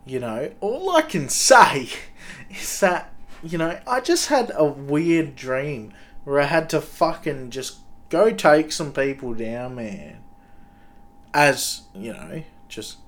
you 0.05 0.19
know, 0.19 0.51
all 0.61 0.91
I 0.91 1.03
can 1.03 1.29
say 1.29 1.89
is 2.51 2.81
that, 2.81 3.15
you 3.45 3.59
know, 3.59 3.79
I 3.87 4.01
just 4.01 4.27
had 4.27 4.51
a 4.57 4.65
weird 4.65 5.37
dream 5.37 5.93
where 6.25 6.41
I 6.41 6.47
had 6.47 6.69
to 6.71 6.81
fucking 6.81 7.51
just 7.51 7.79
go 8.09 8.33
take 8.33 8.73
some 8.73 8.93
people 8.93 9.35
down, 9.35 9.77
man. 9.77 10.19
As, 11.33 11.83
you 11.95 12.13
know, 12.13 12.43
just. 12.69 12.99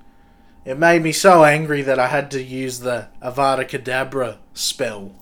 It 0.65 0.79
made 0.79 1.03
me 1.03 1.13
so 1.13 1.45
angry 1.45 1.83
that 1.83 1.99
I 1.99 2.09
had 2.09 2.31
to 2.33 2.43
use 2.43 2.81
the 2.81 3.09
Avada 3.23 3.65
Kedavra 3.69 4.39
spell 4.53 5.13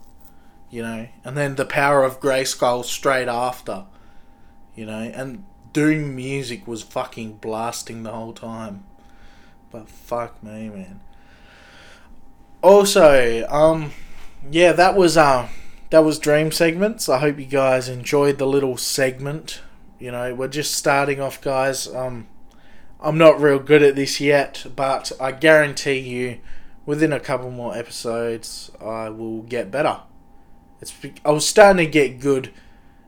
you 0.75 0.83
know, 0.83 1.07
and 1.23 1.37
then 1.37 1.55
the 1.55 1.65
power 1.65 2.03
of 2.03 2.19
Grayskull 2.19 2.85
straight 2.85 3.29
after, 3.29 3.85
you 4.75 4.85
know, 4.85 4.99
and 4.99 5.45
Doom 5.73 6.17
music 6.17 6.67
was 6.67 6.83
fucking 6.83 7.35
blasting 7.35 8.03
the 8.03 8.11
whole 8.11 8.33
time. 8.33 8.83
But 9.71 9.89
fuck 9.89 10.43
me, 10.43 10.69
man. 10.69 11.01
Also, 12.61 13.47
um, 13.49 13.93
yeah, 14.51 14.73
that 14.73 14.97
was 14.97 15.17
uh, 15.17 15.47
that 15.91 16.01
was 16.01 16.19
Dream 16.19 16.51
segments. 16.51 17.09
I 17.09 17.19
hope 17.19 17.39
you 17.39 17.47
guys 17.47 17.89
enjoyed 17.89 18.39
the 18.39 18.47
little 18.47 18.77
segment. 18.77 19.61
You 20.01 20.11
know, 20.11 20.35
we're 20.35 20.49
just 20.49 20.75
starting 20.75 21.21
off, 21.21 21.41
guys. 21.41 21.87
Um, 21.87 22.27
I'm 22.99 23.17
not 23.17 23.41
real 23.41 23.61
good 23.61 23.85
at 23.85 23.95
this 23.95 24.21
yet, 24.21 24.67
but 24.75 25.13
I 25.21 25.31
guarantee 25.31 26.01
you, 26.01 26.41
within 26.85 27.13
a 27.13 27.21
couple 27.21 27.53
more 27.53 27.77
episodes, 27.77 28.73
I 28.81 29.09
will 29.11 29.43
get 29.43 29.71
better. 29.71 30.01
It's 30.81 30.95
I 31.25 31.31
was 31.31 31.47
starting 31.47 31.85
to 31.85 31.91
get 31.91 32.21
good, 32.21 32.53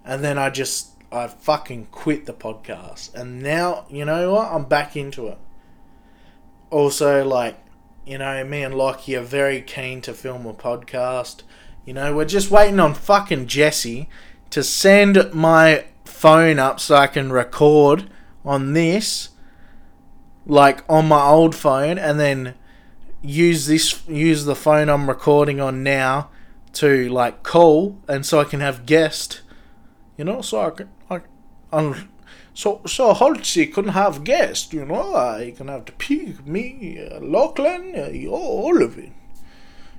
and 0.04 0.22
then 0.24 0.38
I 0.38 0.50
just 0.50 0.90
I 1.12 1.26
fucking 1.28 1.88
quit 1.90 2.26
the 2.26 2.32
podcast, 2.32 3.14
and 3.14 3.42
now 3.42 3.86
you 3.88 4.04
know 4.04 4.32
what? 4.34 4.52
I'm 4.52 4.64
back 4.64 4.96
into 4.96 5.28
it. 5.28 5.38
Also, 6.70 7.24
like 7.24 7.58
you 8.04 8.18
know, 8.18 8.44
me 8.44 8.62
and 8.62 8.74
Lockie 8.74 9.16
are 9.16 9.22
very 9.22 9.60
keen 9.60 10.00
to 10.02 10.14
film 10.14 10.46
a 10.46 10.54
podcast. 10.54 11.42
You 11.84 11.94
know, 11.94 12.14
we're 12.14 12.24
just 12.24 12.50
waiting 12.50 12.80
on 12.80 12.94
fucking 12.94 13.46
Jesse 13.46 14.08
to 14.50 14.62
send 14.62 15.32
my 15.32 15.86
phone 16.04 16.58
up 16.58 16.80
so 16.80 16.96
I 16.96 17.08
can 17.08 17.32
record 17.32 18.08
on 18.44 18.72
this, 18.72 19.30
like 20.46 20.84
on 20.88 21.06
my 21.08 21.22
old 21.22 21.54
phone, 21.54 21.98
and 21.98 22.18
then 22.18 22.54
use 23.22 23.66
this 23.66 24.06
use 24.08 24.44
the 24.44 24.54
phone 24.54 24.88
I'm 24.88 25.08
recording 25.08 25.60
on 25.60 25.82
now 25.82 26.30
to 26.76 27.08
like 27.08 27.42
call 27.42 27.98
and 28.06 28.24
so 28.24 28.40
I 28.40 28.44
can 28.44 28.60
have 28.60 28.86
guest, 28.86 29.40
you 30.16 30.24
know, 30.24 30.42
so 30.42 30.60
I 30.60 30.70
can 30.70 30.88
I, 31.10 31.20
um, 31.72 32.08
so 32.52 32.82
so 32.86 33.14
Holtzy 33.14 33.72
couldn't 33.72 33.92
have 33.92 34.24
guest, 34.24 34.72
you 34.72 34.84
know, 34.84 35.14
I 35.14 35.54
can 35.56 35.68
have 35.68 35.86
the 35.86 35.92
pig, 35.92 36.46
me, 36.46 36.98
uh, 37.00 37.20
Lachlan, 37.20 37.94
uh, 37.96 38.28
all 38.30 38.82
of 38.82 38.98
it, 38.98 39.12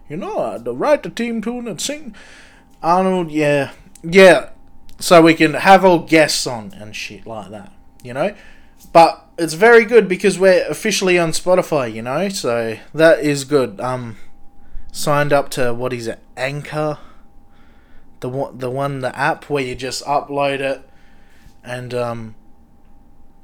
you 0.07 0.17
know, 0.17 0.37
uh, 0.37 0.57
the 0.57 0.73
write 0.73 1.03
the 1.03 1.09
team 1.09 1.41
tune 1.41 1.67
and 1.67 1.81
sing, 1.81 2.15
Arnold, 2.83 3.31
yeah, 3.31 3.71
yeah, 4.03 4.49
so 4.99 5.21
we 5.21 5.33
can 5.33 5.55
have 5.55 5.83
all 5.83 5.99
guests 5.99 6.45
on 6.45 6.73
and 6.73 6.95
shit 6.95 7.25
like 7.25 7.49
that, 7.49 7.73
you 8.03 8.13
know, 8.13 8.35
but 8.93 9.27
it's 9.37 9.53
very 9.53 9.85
good 9.85 10.07
because 10.07 10.37
we're 10.37 10.65
officially 10.67 11.17
on 11.17 11.31
Spotify, 11.31 11.91
you 11.91 12.01
know, 12.01 12.29
so 12.29 12.77
that 12.93 13.19
is 13.19 13.45
good. 13.45 13.79
Um, 13.79 14.17
signed 14.91 15.31
up 15.31 15.49
to 15.49 15.73
what 15.73 15.93
is 15.93 16.07
it, 16.07 16.19
Anchor 16.37 16.99
the 18.19 18.29
one 18.29 18.57
the 18.57 18.69
one 18.69 18.99
the 18.99 19.17
app 19.17 19.49
where 19.49 19.63
you 19.63 19.75
just 19.75 20.03
upload 20.05 20.59
it 20.59 20.87
and 21.63 21.93
um, 21.93 22.35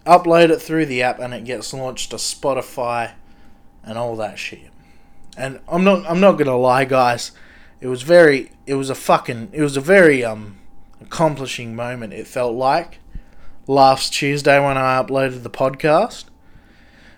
upload 0.06 0.50
it 0.50 0.62
through 0.62 0.86
the 0.86 1.02
app 1.04 1.20
and 1.20 1.34
it 1.34 1.44
gets 1.44 1.74
launched 1.74 2.12
to 2.12 2.18
Spotify 2.18 3.14
and 3.84 3.98
all 3.98 4.16
that 4.16 4.40
shit. 4.40 4.72
And 5.38 5.60
I'm 5.68 5.84
not 5.84 6.06
I'm 6.10 6.20
not 6.20 6.34
gonna 6.34 6.58
lie, 6.58 6.86
guys. 6.86 7.32
It 7.82 7.88
was 7.88 8.02
very 8.02 8.52
it 8.66 8.76
was 8.76 8.90
a 8.90 8.96
fucking 8.96 9.50
it 9.52 9.62
was 9.62 9.78
a 9.78 9.82
very 9.82 10.24
um 10.24 10.58
accomplishing 11.02 11.76
moment. 11.76 12.14
It 12.14 12.28
felt 12.28 12.56
like 12.56 13.00
last 13.68 14.14
Tuesday 14.14 14.64
when 14.64 14.78
I 14.78 15.02
uploaded 15.02 15.44
the 15.44 15.50
podcast. 15.50 16.26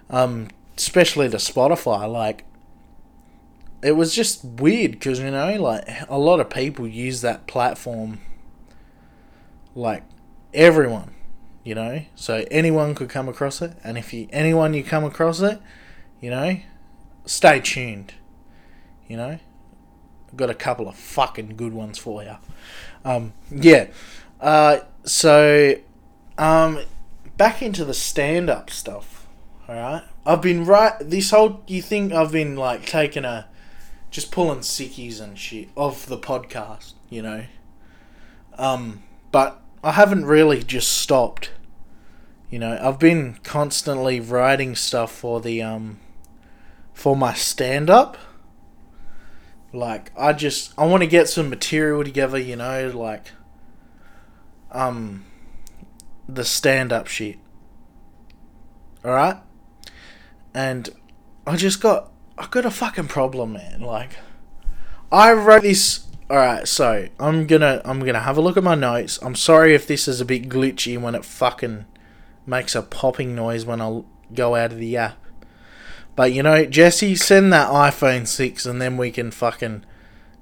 Um, 0.07 0.49
especially 0.77 1.29
to 1.29 1.37
Spotify, 1.37 2.11
like 2.11 2.44
it 3.85 3.91
was 3.91 4.15
just 4.15 4.43
weird 4.43 4.93
because 4.93 5.19
you 5.19 5.29
know, 5.29 5.61
like 5.61 5.87
a 6.09 6.17
lot 6.17 6.39
of 6.39 6.49
people 6.49 6.87
use 6.87 7.21
that 7.21 7.45
platform. 7.45 8.19
Like 9.75 10.01
everyone, 10.55 11.13
you 11.63 11.75
know, 11.75 12.01
so 12.15 12.45
anyone 12.49 12.95
could 12.95 13.09
come 13.09 13.29
across 13.29 13.61
it, 13.61 13.77
and 13.83 13.95
if 13.95 14.11
you 14.11 14.27
anyone 14.31 14.73
you 14.73 14.83
come 14.83 15.03
across 15.03 15.39
it, 15.41 15.61
you 16.19 16.31
know, 16.31 16.57
stay 17.25 17.59
tuned. 17.59 18.15
You 19.07 19.17
know, 19.17 19.37
I've 20.29 20.35
got 20.35 20.49
a 20.49 20.55
couple 20.55 20.87
of 20.87 20.95
fucking 20.95 21.55
good 21.55 21.73
ones 21.73 21.99
for 21.99 22.23
you. 22.23 22.37
Um, 23.03 23.33
yeah. 23.51 23.89
Uh, 24.41 24.79
so, 25.03 25.75
um, 26.39 26.79
back 27.37 27.61
into 27.61 27.85
the 27.85 27.93
stand 27.93 28.49
up 28.49 28.71
stuff. 28.71 29.27
All 29.67 29.75
right. 29.75 30.03
I've 30.25 30.41
been 30.41 30.65
right. 30.65 30.93
This 30.99 31.29
whole. 31.29 31.63
You 31.67 31.83
think 31.83 32.13
I've 32.13 32.31
been 32.31 32.55
like 32.55 32.87
taking 32.87 33.25
a. 33.25 33.47
Just 34.15 34.31
pulling 34.31 34.59
sickies 34.59 35.19
and 35.19 35.37
shit 35.37 35.67
of 35.75 36.05
the 36.05 36.17
podcast, 36.17 36.93
you 37.09 37.21
know. 37.21 37.43
Um, 38.57 39.03
but 39.29 39.61
I 39.83 39.91
haven't 39.91 40.23
really 40.23 40.63
just 40.63 40.89
stopped. 40.89 41.51
You 42.49 42.59
know, 42.59 42.79
I've 42.81 42.97
been 42.97 43.37
constantly 43.43 44.21
writing 44.21 44.73
stuff 44.73 45.11
for 45.11 45.41
the 45.41 45.61
um 45.61 45.99
for 46.93 47.17
my 47.17 47.33
stand 47.33 47.89
up. 47.89 48.15
Like 49.73 50.13
I 50.17 50.31
just 50.31 50.71
I 50.77 50.85
want 50.85 51.03
to 51.03 51.07
get 51.07 51.27
some 51.27 51.49
material 51.49 52.01
together, 52.01 52.37
you 52.37 52.55
know, 52.55 52.93
like 52.95 53.33
um 54.71 55.25
the 56.25 56.45
stand 56.45 56.93
up 56.93 57.07
shit. 57.07 57.37
All 59.03 59.11
right? 59.11 59.39
And 60.53 60.89
I 61.45 61.57
just 61.57 61.81
got 61.81 62.13
I 62.37 62.47
got 62.47 62.65
a 62.65 62.71
fucking 62.71 63.07
problem, 63.07 63.53
man. 63.53 63.81
Like 63.81 64.17
I 65.11 65.33
wrote 65.33 65.63
this 65.63 66.05
Alright, 66.27 66.67
so 66.67 67.07
I'm 67.19 67.45
gonna 67.45 67.81
I'm 67.85 67.99
gonna 67.99 68.21
have 68.21 68.35
a 68.35 68.41
look 68.41 68.57
at 68.57 68.63
my 68.63 68.73
notes. 68.73 69.19
I'm 69.21 69.35
sorry 69.35 69.75
if 69.75 69.85
this 69.85 70.07
is 70.07 70.19
a 70.19 70.25
bit 70.25 70.49
glitchy 70.49 70.99
when 70.99 71.13
it 71.13 71.23
fucking 71.23 71.85
makes 72.47 72.73
a 72.73 72.81
popping 72.81 73.35
noise 73.35 73.63
when 73.63 73.79
I 73.79 74.01
go 74.33 74.55
out 74.55 74.71
of 74.71 74.79
the 74.79 74.97
app. 74.97 75.23
But 76.15 76.33
you 76.33 76.41
know, 76.41 76.65
Jesse, 76.65 77.15
send 77.15 77.53
that 77.53 77.69
iPhone 77.69 78.25
6 78.25 78.65
and 78.65 78.81
then 78.81 78.97
we 78.97 79.11
can 79.11 79.29
fucking 79.29 79.85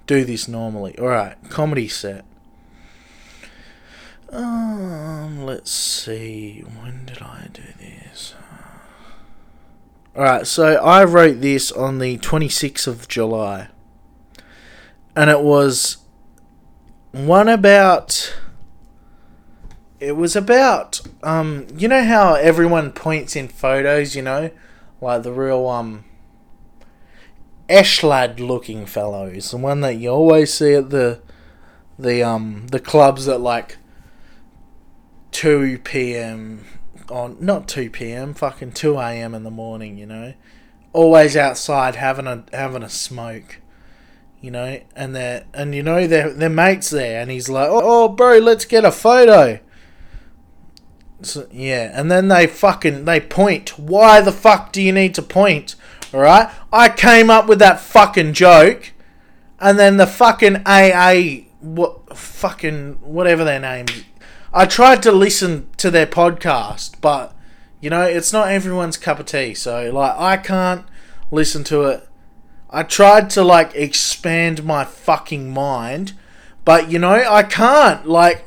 do 0.08 0.24
this 0.24 0.48
normally. 0.48 0.98
Alright, 0.98 1.50
comedy 1.50 1.90
set. 1.90 2.24
Um, 4.30 5.46
let's 5.46 5.70
see. 5.70 6.62
When 6.62 7.06
did 7.06 7.22
I 7.22 7.50
do 7.52 7.64
this? 7.78 8.36
Alright, 10.16 10.46
so 10.46 10.76
I 10.76 11.04
wrote 11.06 11.42
this 11.42 11.72
on 11.72 11.98
the 11.98 12.20
26th 12.20 12.86
of 12.86 13.08
July. 13.08 13.70
And 15.16 15.32
it 15.32 15.40
was 15.42 15.98
one 17.12 17.50
about. 17.50 18.36
It 20.00 20.12
was 20.12 20.36
about. 20.36 21.02
Um, 21.24 21.66
you 21.76 21.88
know 21.88 22.04
how 22.04 22.36
everyone 22.36 22.92
points 22.92 23.36
in 23.36 23.48
photos, 23.48 24.16
you 24.16 24.22
know? 24.22 24.52
Like 25.02 25.24
the 25.24 25.32
real, 25.32 25.68
um. 25.68 26.06
Eshlad 27.68 28.40
looking 28.40 28.86
fellows. 28.86 29.50
The 29.50 29.58
one 29.58 29.82
that 29.82 29.96
you 29.96 30.10
always 30.10 30.54
see 30.54 30.76
at 30.76 30.92
the. 30.92 31.22
The, 31.98 32.22
um. 32.22 32.68
The 32.68 32.80
clubs 32.80 33.28
at 33.28 33.42
like. 33.42 33.78
2 35.32 35.80
p.m 35.80 36.64
on 37.10 37.38
not 37.40 37.68
2 37.68 37.90
p.m. 37.90 38.34
fucking 38.34 38.74
2 38.74 38.98
a.m. 38.98 39.34
in 39.34 39.44
the 39.44 39.52
morning, 39.52 39.98
you 39.98 40.06
know. 40.06 40.34
Always 40.92 41.36
outside 41.36 41.96
having 41.96 42.28
a 42.28 42.44
having 42.54 42.84
a 42.84 42.90
smoke, 42.90 43.60
you 44.42 44.52
know, 44.52 44.80
and 44.96 45.16
they 45.16 45.44
and 45.54 45.74
you 45.74 45.82
know 45.82 46.06
their 46.06 46.32
their 46.32 46.50
mates 46.50 46.90
there, 46.90 47.22
and 47.22 47.32
he's 47.32 47.50
like, 47.50 47.70
oh, 47.70 47.82
oh 47.84 48.10
bro, 48.10 48.38
let's 48.38 48.66
get 48.66 48.86
a 48.86 48.92
photo. 48.92 49.60
So, 51.22 51.48
yeah, 51.52 51.92
and 51.94 52.12
then 52.12 52.28
they 52.28 52.46
fucking 52.48 53.06
they 53.06 53.20
point. 53.20 53.80
Why 53.80 54.22
the 54.22 54.32
fuck 54.32 54.72
do 54.72 54.82
you 54.82 54.92
need 54.92 55.16
to 55.16 55.22
point? 55.22 55.76
All 56.14 56.20
right, 56.20 56.52
I 56.72 56.90
came 56.90 57.30
up 57.32 57.48
with 57.48 57.60
that 57.60 57.80
fucking 57.80 58.34
joke, 58.34 58.92
and 59.60 59.80
then 59.80 59.98
the 59.98 60.06
fucking 60.06 60.62
AA 60.66 61.46
what 61.64 62.16
fucking 62.16 63.00
whatever 63.02 63.44
their 63.44 63.60
name 63.60 63.86
I 64.56 64.66
tried 64.68 65.02
to 65.04 65.12
listen 65.12 65.68
to 65.78 65.90
their 65.90 66.06
podcast, 66.06 67.02
but 67.02 67.36
you 67.82 67.90
know, 67.90 68.04
it's 68.04 68.32
not 68.32 68.50
everyone's 68.50 68.98
cup 68.98 69.20
of 69.20 69.26
tea. 69.26 69.56
So 69.56 69.92
like 69.92 70.16
I 70.18 70.38
can't 70.38 70.86
listen 71.32 71.64
to 71.66 71.84
it. 71.84 72.08
I 72.70 72.84
tried 72.84 73.30
to 73.32 73.44
like 73.44 73.74
expand 73.76 74.64
my 74.64 74.86
fucking 74.86 75.52
mind, 75.52 76.14
but 76.66 76.92
you 76.92 77.00
know, 77.00 77.26
I 77.28 77.44
can't. 77.44 78.08
Like 78.08 78.46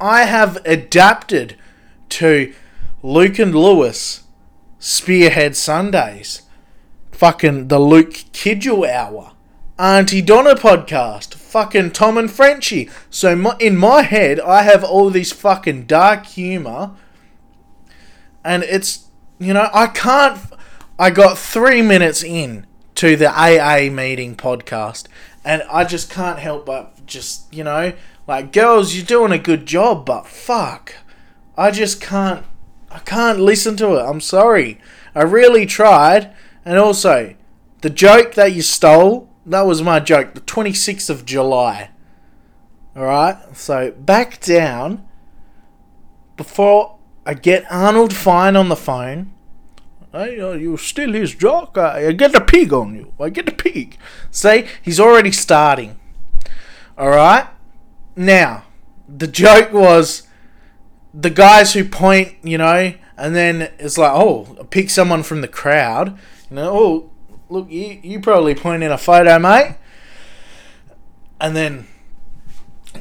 I 0.00 0.24
have 0.24 0.64
adapted 0.64 1.56
to 2.10 2.54
Luke 3.02 3.38
and 3.38 3.54
Lewis 3.54 4.22
Spearhead 4.78 5.56
Sundays. 5.56 6.42
Fucking 7.10 7.68
the 7.68 7.78
Luke 7.78 8.12
Kidgell 8.32 8.88
Hour. 8.88 9.32
Aunty 9.80 10.20
Donna 10.20 10.56
podcast 10.56 11.32
fucking 11.32 11.92
Tom 11.92 12.18
and 12.18 12.30
Frenchie. 12.30 12.90
So 13.08 13.34
my, 13.34 13.56
in 13.58 13.78
my 13.78 14.02
head, 14.02 14.38
I 14.38 14.60
have 14.60 14.84
all 14.84 15.08
this 15.08 15.32
fucking 15.32 15.86
dark 15.86 16.26
humor, 16.26 16.90
and 18.44 18.62
it's 18.62 19.06
you 19.38 19.54
know 19.54 19.70
I 19.72 19.86
can't. 19.86 20.38
I 20.98 21.08
got 21.08 21.38
three 21.38 21.80
minutes 21.80 22.22
in 22.22 22.66
to 22.96 23.16
the 23.16 23.30
AA 23.30 23.90
meeting 23.90 24.36
podcast, 24.36 25.06
and 25.46 25.62
I 25.62 25.84
just 25.84 26.10
can't 26.10 26.38
help 26.38 26.66
but 26.66 27.06
just 27.06 27.50
you 27.50 27.64
know 27.64 27.94
like 28.28 28.52
girls, 28.52 28.94
you're 28.94 29.06
doing 29.06 29.32
a 29.32 29.38
good 29.38 29.64
job, 29.64 30.04
but 30.04 30.26
fuck, 30.26 30.94
I 31.56 31.70
just 31.70 32.02
can't. 32.02 32.44
I 32.90 32.98
can't 32.98 33.40
listen 33.40 33.78
to 33.78 33.94
it. 33.94 34.02
I'm 34.02 34.20
sorry. 34.20 34.78
I 35.14 35.22
really 35.22 35.64
tried, 35.64 36.34
and 36.66 36.76
also 36.76 37.34
the 37.80 37.88
joke 37.88 38.34
that 38.34 38.52
you 38.52 38.60
stole 38.60 39.29
that 39.50 39.66
was 39.66 39.82
my 39.82 40.00
joke. 40.00 40.34
The 40.34 40.40
26th 40.40 41.10
of 41.10 41.24
July. 41.26 41.90
Alright? 42.96 43.56
So, 43.56 43.92
back 43.92 44.40
down. 44.40 45.06
Before 46.36 46.98
I 47.26 47.34
get 47.34 47.70
Arnold 47.70 48.14
Fine 48.14 48.56
on 48.56 48.68
the 48.68 48.76
phone. 48.76 49.32
Hey, 50.12 50.40
uh, 50.40 50.52
you 50.52 50.76
still 50.76 51.12
his 51.12 51.34
jock? 51.34 51.76
I 51.76 52.12
get 52.12 52.32
the 52.32 52.40
pig 52.40 52.72
on 52.72 52.94
you. 52.94 53.12
I 53.20 53.28
get 53.28 53.46
the 53.46 53.52
pig. 53.52 53.96
See? 54.30 54.66
He's 54.82 54.98
already 54.98 55.32
starting. 55.32 55.98
Alright? 56.98 57.46
Now, 58.16 58.64
the 59.08 59.26
joke 59.26 59.72
was 59.72 60.26
the 61.12 61.30
guys 61.30 61.74
who 61.74 61.84
point, 61.84 62.36
you 62.42 62.58
know, 62.58 62.94
and 63.16 63.36
then 63.36 63.70
it's 63.78 63.98
like, 63.98 64.12
oh, 64.12 64.66
pick 64.70 64.90
someone 64.90 65.22
from 65.22 65.40
the 65.40 65.48
crowd. 65.48 66.18
You 66.48 66.56
know, 66.56 66.70
oh, 66.72 67.09
look, 67.50 67.70
you, 67.70 68.00
you 68.02 68.20
probably 68.20 68.54
point 68.54 68.82
in 68.82 68.92
a 68.92 68.98
photo, 68.98 69.38
mate. 69.38 69.76
And 71.40 71.56
then 71.56 71.86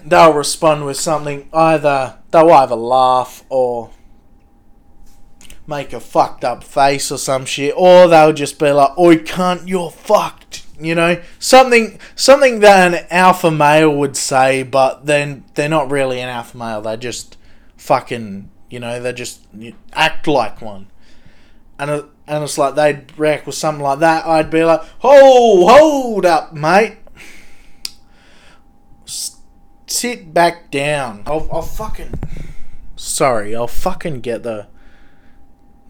they'll 0.06 0.34
respond 0.34 0.86
with 0.86 0.98
something 0.98 1.50
either 1.54 2.18
they'll 2.32 2.52
either 2.52 2.76
laugh 2.76 3.44
or 3.50 3.92
make 5.68 5.94
a 5.94 6.00
fucked 6.00 6.44
up 6.44 6.64
face 6.64 7.12
or 7.12 7.18
some 7.18 7.46
shit, 7.46 7.74
or 7.78 8.08
they'll 8.08 8.34
just 8.34 8.58
be 8.60 8.72
like, 8.72 8.98
"Oi, 8.98 9.18
cunt, 9.18 9.68
you're 9.68 9.92
fucked." 9.92 10.66
You 10.80 10.96
know, 10.96 11.22
something 11.40 12.00
something 12.16 12.62
that 12.62 12.94
an 12.94 13.06
alpha 13.10 13.52
male 13.52 13.94
would 13.96 14.16
say, 14.16 14.64
but 14.64 15.06
then 15.06 15.44
they're 15.56 15.70
not 15.70 15.92
really 15.92 16.22
an 16.22 16.30
alpha 16.30 16.58
male. 16.58 16.82
They 16.82 16.96
just 16.96 17.38
fucking, 17.76 18.50
you 18.70 18.80
know, 18.80 19.02
they 19.02 19.12
just 19.12 19.42
act 19.94 20.28
like 20.28 20.62
one. 20.62 20.88
And 21.78 21.92
uh, 21.92 22.04
and 22.30 22.44
it's 22.44 22.58
like 22.58 22.76
they'd 22.76 23.18
react 23.18 23.46
with 23.46 23.56
something 23.56 23.84
like 23.84 24.00
that, 24.00 24.26
I'd 24.26 24.50
be 24.50 24.63
like, 24.63 24.82
"Oh, 25.04 25.68
hold 25.68 26.26
up, 26.26 26.54
mate. 26.54 26.98
sit 29.88 30.34
back 30.34 30.72
down. 30.72 31.24
I'll, 31.26 31.48
I'll 31.52 31.62
fucking. 31.62 32.13
Sorry, 32.96 33.56
I'll 33.56 33.68
fucking 33.68 34.22
get 34.22 34.44
the 34.44 34.68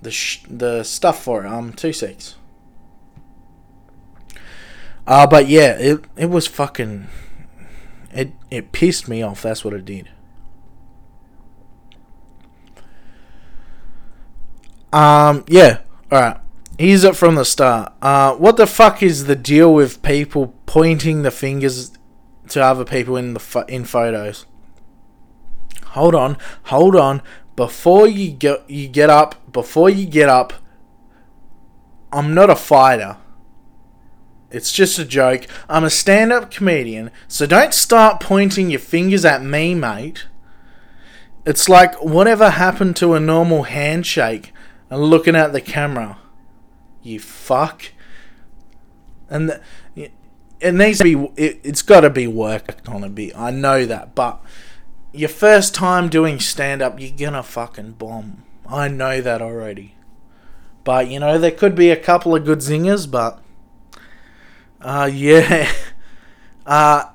the 0.02 0.12
sh- 0.12 0.43
the 0.49 0.84
stuff 0.84 1.23
for 1.23 1.43
it. 1.45 1.47
Um, 1.47 1.73
two 1.73 1.93
six. 1.93 2.36
Uh, 5.06 5.28
but 5.28 5.47
yeah, 5.47 5.78
it 5.78 6.06
it 6.15 6.30
was 6.30 6.47
fucking. 6.47 7.08
It 8.12 8.32
it 8.49 8.71
pissed 8.71 9.08
me 9.08 9.21
off. 9.21 9.41
That's 9.41 9.63
what 9.65 9.73
it 9.73 9.86
did. 9.86 10.10
Um. 14.93 15.43
Yeah. 15.47 15.80
All 16.12 16.19
right. 16.19 16.38
Here's 16.80 17.04
it 17.04 17.15
from 17.15 17.36
the 17.36 17.43
start. 17.43 17.93
Uh, 18.02 18.34
what 18.36 18.58
the 18.58 18.65
fuck 18.65 19.04
is 19.04 19.26
the 19.26 19.36
deal 19.36 19.74
with 19.74 20.02
people 20.02 20.56
pointing 20.65 21.24
the 21.24 21.30
fingers 21.30 21.91
to 22.50 22.63
other 22.63 22.86
people 22.86 23.17
in 23.17 23.34
the 23.34 23.39
fo- 23.39 23.65
in 23.65 23.84
photos? 23.84 24.45
Hold 25.88 26.15
on, 26.15 26.38
hold 26.63 26.95
on. 26.95 27.22
Before 27.56 28.08
you 28.08 28.32
get 28.32 28.67
you 28.69 28.88
get 28.88 29.10
up, 29.10 29.52
before 29.52 29.89
you 29.89 30.06
get 30.06 30.30
up, 30.30 30.54
I'm 32.13 32.34
not 32.34 32.50
a 32.50 32.56
fighter. 32.56 33.17
It's 34.50 34.72
just 34.72 34.98
a 34.98 35.06
joke. 35.06 35.45
I'm 35.67 35.84
a 35.84 35.89
stand-up 35.89 36.50
comedian, 36.50 37.12
so 37.28 37.45
don't 37.45 37.74
start 37.74 38.19
pointing 38.19 38.72
your 38.72 38.80
fingers 38.80 39.26
at 39.26 39.43
me, 39.43 39.76
mate. 39.76 40.26
It's 41.45 41.69
like 41.69 42.02
whatever 42.02 42.52
happened 42.52 42.95
to 42.98 43.13
a 43.13 43.19
normal 43.19 43.63
handshake 43.63 44.54
and 44.89 45.02
looking 45.02 45.36
at 45.36 45.54
the 45.54 45.62
camera 45.62 46.17
you 47.02 47.19
fuck. 47.19 47.91
And 49.30 49.49
the, 49.49 49.62
it 50.60 50.73
needs 50.73 50.97
to 50.99 51.04
be. 51.04 51.13
It, 51.41 51.62
it's 51.63 51.82
got 51.82 52.02
to 52.02 52.10
be 52.10 52.28
worked 52.28 52.88
on 52.89 53.04
a 53.04 53.10
bit. 53.10 53.38
I 53.38 53.52
know 53.52 53.86
that, 53.86 54.15
but 54.15 54.41
your 55.13 55.30
first 55.30 55.73
time 55.73 56.10
doing 56.10 56.39
stand 56.39 56.82
up, 56.82 56.99
you're 56.99 57.15
gonna 57.15 57.43
fucking 57.43 57.93
bomb. 57.93 58.43
I 58.67 58.88
know 58.88 59.21
that 59.21 59.41
already. 59.41 59.95
But 60.84 61.10
you 61.10 61.19
know 61.19 61.38
there 61.38 61.52
could 61.52 61.75
be 61.75 61.91
a 61.91 61.95
couple 61.95 62.36
of 62.36 62.45
good 62.45 62.60
zingers, 62.60 63.10
but 63.10 63.41
uh 64.82 65.10
yeah. 65.13 65.71
Uh 66.65 67.06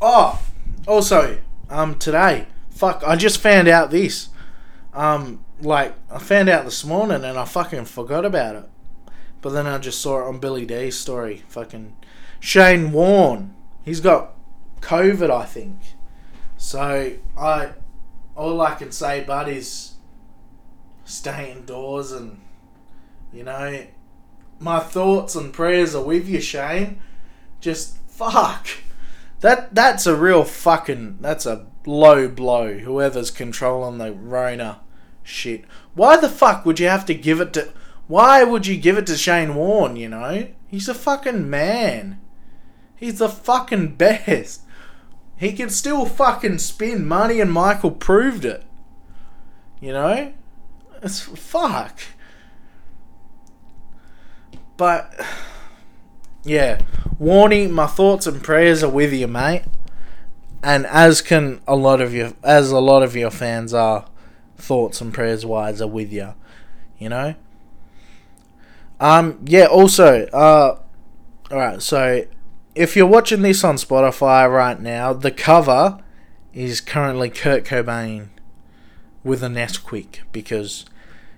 oh. 0.00 0.40
Also, 0.86 1.38
um 1.68 1.96
today, 1.96 2.46
fuck, 2.70 3.02
I 3.04 3.16
just 3.16 3.40
found 3.40 3.68
out 3.68 3.90
this. 3.90 4.28
Um 4.92 5.43
like 5.60 5.94
I 6.10 6.18
found 6.18 6.48
out 6.48 6.64
this 6.64 6.84
morning 6.84 7.24
and 7.24 7.38
I 7.38 7.44
fucking 7.44 7.86
forgot 7.86 8.24
about 8.24 8.56
it. 8.56 8.68
But 9.40 9.50
then 9.50 9.66
I 9.66 9.78
just 9.78 10.00
saw 10.00 10.20
it 10.20 10.28
on 10.28 10.38
Billy 10.38 10.64
D's 10.64 10.98
story. 10.98 11.42
Fucking 11.48 11.96
Shane 12.40 12.92
Warne. 12.92 13.54
He's 13.84 14.00
got 14.00 14.32
COVID, 14.80 15.30
I 15.30 15.44
think. 15.44 15.78
So 16.56 17.14
I 17.36 17.70
all 18.36 18.60
I 18.60 18.74
can 18.74 18.90
say, 18.90 19.22
bud, 19.22 19.48
is 19.48 19.92
stay 21.04 21.52
indoors 21.52 22.10
and 22.12 22.40
you 23.32 23.42
know 23.42 23.84
my 24.58 24.80
thoughts 24.80 25.34
and 25.34 25.52
prayers 25.52 25.94
are 25.94 26.02
with 26.02 26.28
you, 26.28 26.40
Shane. 26.40 27.00
Just 27.60 27.98
fuck. 28.08 28.66
That 29.40 29.74
that's 29.74 30.06
a 30.06 30.16
real 30.16 30.44
fucking 30.44 31.18
that's 31.20 31.44
a 31.44 31.66
low 31.86 32.28
blow. 32.28 32.78
Whoever's 32.78 33.30
controlling 33.30 33.98
the 33.98 34.12
Rona 34.12 34.80
shit. 35.24 35.64
Why 35.94 36.16
the 36.16 36.28
fuck 36.28 36.64
would 36.64 36.78
you 36.78 36.86
have 36.86 37.04
to 37.06 37.14
give 37.14 37.40
it 37.40 37.52
to 37.54 37.72
why 38.06 38.44
would 38.44 38.66
you 38.66 38.76
give 38.76 38.98
it 38.98 39.06
to 39.06 39.16
Shane 39.16 39.54
Warne, 39.54 39.96
you 39.96 40.08
know? 40.08 40.48
He's 40.68 40.88
a 40.88 40.94
fucking 40.94 41.48
man. 41.48 42.20
He's 42.94 43.18
the 43.18 43.28
fucking 43.28 43.96
best. 43.96 44.62
He 45.36 45.52
can 45.52 45.70
still 45.70 46.06
fucking 46.06 46.58
spin 46.58 47.06
money 47.06 47.40
and 47.40 47.52
Michael 47.52 47.90
proved 47.90 48.44
it. 48.44 48.62
You 49.80 49.92
know? 49.92 50.32
It's 51.02 51.20
fuck. 51.20 52.00
But 54.76 55.14
yeah, 56.44 56.80
Warnie, 57.20 57.70
my 57.70 57.86
thoughts 57.86 58.26
and 58.26 58.42
prayers 58.42 58.82
are 58.82 58.90
with 58.90 59.12
you, 59.12 59.28
mate. 59.28 59.64
And 60.62 60.86
as 60.86 61.20
can 61.20 61.60
a 61.66 61.76
lot 61.76 62.00
of 62.00 62.14
your 62.14 62.32
as 62.42 62.70
a 62.70 62.80
lot 62.80 63.02
of 63.02 63.14
your 63.14 63.30
fans 63.30 63.74
are, 63.74 64.06
thoughts 64.56 65.00
and 65.00 65.12
prayers 65.12 65.44
wise 65.44 65.80
are 65.80 65.88
with 65.88 66.12
you. 66.12 66.34
You 66.98 67.08
know? 67.08 67.34
Um, 69.00 69.40
yeah, 69.44 69.66
also, 69.66 70.26
uh, 70.28 70.78
alright, 71.50 71.82
so 71.82 72.24
if 72.74 72.96
you're 72.96 73.06
watching 73.06 73.42
this 73.42 73.64
on 73.64 73.76
Spotify 73.76 74.50
right 74.50 74.80
now, 74.80 75.12
the 75.12 75.30
cover 75.30 76.00
is 76.52 76.80
currently 76.80 77.30
Kurt 77.30 77.64
Cobain 77.64 78.28
with 79.22 79.42
a 79.42 79.48
Nesquik 79.48 80.20
because, 80.32 80.84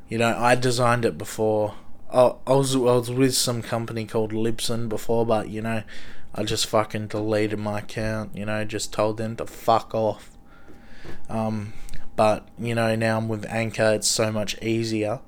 you 0.08 0.18
know, 0.18 0.36
I 0.36 0.54
designed 0.54 1.04
it 1.04 1.16
before. 1.16 1.74
I, 2.12 2.34
I, 2.46 2.52
was, 2.52 2.76
I 2.76 2.78
was 2.78 3.10
with 3.10 3.34
some 3.34 3.62
company 3.62 4.04
called 4.06 4.32
Libsyn 4.32 4.88
before, 4.88 5.24
but, 5.24 5.48
you 5.48 5.62
know, 5.62 5.82
I 6.34 6.42
just 6.44 6.66
fucking 6.66 7.08
deleted 7.08 7.58
my 7.58 7.78
account, 7.78 8.36
you 8.36 8.44
know, 8.44 8.64
just 8.64 8.92
told 8.92 9.16
them 9.16 9.36
to 9.36 9.46
fuck 9.46 9.94
off. 9.94 10.30
Um, 11.30 11.72
but, 12.16 12.48
you 12.58 12.74
know, 12.74 12.96
now 12.96 13.18
I'm 13.18 13.28
with 13.28 13.46
Anchor, 13.46 13.92
it's 13.94 14.08
so 14.08 14.32
much 14.32 14.60
easier. 14.62 15.20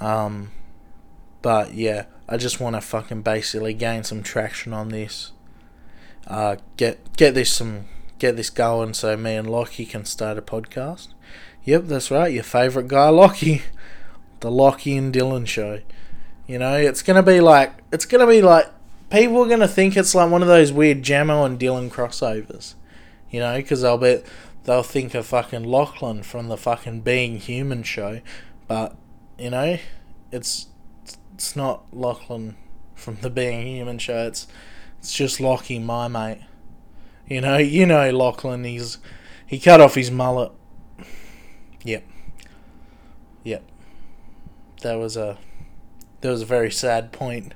Um, 0.00 0.50
but 1.42 1.74
yeah, 1.74 2.06
I 2.28 2.36
just 2.36 2.60
want 2.60 2.76
to 2.76 2.80
fucking 2.80 3.22
basically 3.22 3.74
gain 3.74 4.04
some 4.04 4.22
traction 4.22 4.72
on 4.72 4.88
this. 4.88 5.32
Uh, 6.26 6.56
get 6.76 7.16
get 7.16 7.34
this 7.34 7.52
some 7.52 7.86
get 8.18 8.36
this 8.36 8.48
going 8.48 8.94
so 8.94 9.16
me 9.16 9.34
and 9.34 9.50
Lockie 9.50 9.84
can 9.84 10.04
start 10.04 10.38
a 10.38 10.42
podcast. 10.42 11.08
Yep, 11.64 11.84
that's 11.84 12.10
right. 12.10 12.32
Your 12.32 12.44
favourite 12.44 12.88
guy, 12.88 13.08
Lockie, 13.08 13.62
the 14.40 14.50
Lockie 14.50 14.96
and 14.96 15.12
Dylan 15.12 15.46
show. 15.46 15.80
You 16.46 16.58
know, 16.58 16.76
it's 16.76 17.02
gonna 17.02 17.22
be 17.22 17.40
like 17.40 17.72
it's 17.92 18.04
gonna 18.04 18.26
be 18.26 18.40
like 18.40 18.68
people 19.10 19.44
are 19.44 19.48
gonna 19.48 19.68
think 19.68 19.96
it's 19.96 20.14
like 20.14 20.30
one 20.30 20.42
of 20.42 20.48
those 20.48 20.72
weird 20.72 21.02
Jamo 21.02 21.44
and 21.44 21.58
Dylan 21.58 21.90
crossovers. 21.90 22.74
You 23.30 23.40
know, 23.40 23.56
because 23.56 23.82
I'll 23.82 23.98
bet 23.98 24.24
they'll 24.64 24.82
think 24.82 25.14
of 25.14 25.26
fucking 25.26 25.64
Lachlan 25.64 26.22
from 26.22 26.48
the 26.48 26.56
fucking 26.56 27.00
Being 27.00 27.38
Human 27.38 27.82
show, 27.82 28.20
but 28.68 28.96
you 29.38 29.50
know, 29.50 29.78
it's 30.30 30.68
it's 31.34 31.56
not 31.56 31.84
Lachlan 31.92 32.56
from 32.94 33.16
the 33.16 33.30
Being 33.30 33.66
Human 33.66 33.98
show. 33.98 34.26
It's 34.26 34.46
it's 34.98 35.12
just 35.12 35.40
Lockie, 35.40 35.78
my 35.78 36.08
mate. 36.08 36.42
You 37.26 37.40
know, 37.40 37.58
you 37.58 37.86
know 37.86 38.10
Lachlan. 38.10 38.64
He's 38.64 38.98
he 39.46 39.58
cut 39.58 39.80
off 39.80 39.94
his 39.94 40.10
mullet. 40.10 40.52
Yep. 41.84 42.04
Yep. 43.44 43.64
That 44.82 44.94
was 44.94 45.16
a 45.16 45.38
that 46.20 46.30
was 46.30 46.42
a 46.42 46.46
very 46.46 46.70
sad 46.70 47.12
point. 47.12 47.54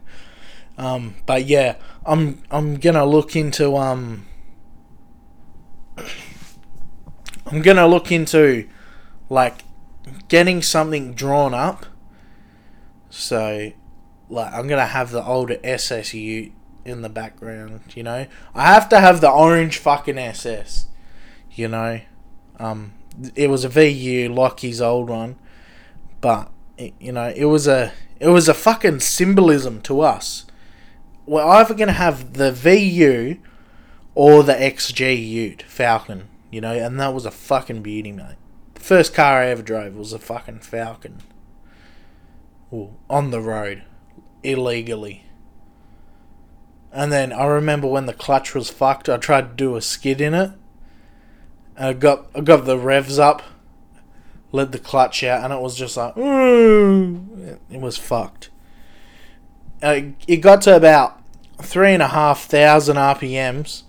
Um, 0.77 1.15
but 1.25 1.47
yeah, 1.47 1.77
I'm 2.05 2.43
I'm 2.51 2.77
gonna 2.77 3.07
look 3.07 3.37
into 3.37 3.77
um 3.77 4.27
I'm 7.47 7.63
gonna 7.63 7.87
look 7.87 8.11
into 8.11 8.69
like 9.29 9.65
getting 10.29 10.63
something 10.63 11.15
drawn 11.15 11.55
up 11.55 11.87
so, 13.17 13.73
like, 14.29 14.53
I'm 14.53 14.69
gonna 14.69 14.87
have 14.87 15.11
the 15.11 15.25
older 15.25 15.57
SSU 15.57 16.53
in 16.85 17.01
the 17.01 17.09
background. 17.09 17.81
You 17.95 18.03
know, 18.03 18.27
I 18.55 18.67
have 18.75 18.89
to 18.91 19.01
have 19.01 19.21
the 19.21 19.31
orange 19.31 19.79
fucking 19.79 20.19
SS. 20.19 20.89
You 21.53 21.69
know, 21.69 22.01
um, 22.59 22.93
it 23.35 23.49
was 23.49 23.65
a 23.65 23.71
VU 23.71 24.51
his 24.59 24.83
old 24.83 25.09
one, 25.09 25.37
but 26.21 26.51
it, 26.77 26.93
you 27.01 27.13
know, 27.13 27.33
it 27.35 27.47
was 27.47 27.67
a 27.67 27.93
it 28.21 28.29
was 28.29 28.49
a 28.49 28.55
fucking 28.55 29.01
symbolism 29.01 29.81
to 29.83 30.03
us. 30.03 30.45
We're 31.25 31.43
either 31.43 31.75
gonna 31.75 31.93
have 31.93 32.35
the 32.35 32.53
VU 32.53 33.39
or 34.15 34.43
the 34.43 34.55
XG 34.55 35.27
Ute 35.27 35.63
Falcon. 35.63 36.29
You 36.51 36.61
know, 36.61 36.73
and 36.73 36.99
that 37.01 37.15
was 37.15 37.27
a 37.27 37.31
fucking 37.31 37.83
beauty, 37.83 38.13
mate. 38.13 38.37
The 38.75 38.81
first 38.81 39.15
car 39.15 39.41
I 39.43 39.49
ever 39.49 39.63
drove 39.63 39.97
was 39.97 40.13
a 40.13 40.19
fucking 40.19 40.61
Falcon 40.61 41.23
Well, 42.71 42.97
on 43.11 43.31
the 43.31 43.41
road 43.41 43.83
illegally. 44.43 45.25
And 46.93 47.13
then 47.13 47.33
I 47.33 47.45
remember 47.47 47.89
when 47.89 48.07
the 48.07 48.15
clutch 48.15 48.55
was 48.55 48.71
fucked, 48.71 49.09
I 49.09 49.17
tried 49.17 49.51
to 49.51 49.55
do 49.55 49.77
a 49.77 49.83
skid 49.83 50.21
in 50.21 50.35
it. 50.35 50.53
I 51.79 51.93
got 51.93 52.29
I 52.35 52.41
got 52.41 52.65
the 52.65 52.79
revs 52.79 53.19
up, 53.19 53.43
let 54.51 54.73
the 54.73 54.79
clutch 54.79 55.23
out, 55.23 55.45
and 55.45 55.53
it 55.53 55.61
was 55.61 55.77
just 55.77 55.97
like, 55.97 56.17
Ooh! 56.17 57.59
it 57.71 57.81
was 57.81 57.99
fucked. 57.99 58.51
Uh, 59.83 60.01
it 60.27 60.39
got 60.39 60.63
to 60.63 60.75
about 60.75 61.21
three 61.61 61.93
and 61.93 62.03
a 62.03 62.09
half 62.09 62.45
thousand 62.45 62.97
RPMs, 62.97 63.83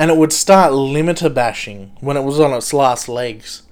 and 0.00 0.10
it 0.10 0.16
would 0.16 0.32
start 0.32 0.72
limiter 0.72 1.32
bashing 1.32 1.94
when 2.00 2.16
it 2.16 2.22
was 2.22 2.40
on 2.40 2.54
its 2.54 2.72
last 2.72 3.06
legs. 3.06 3.64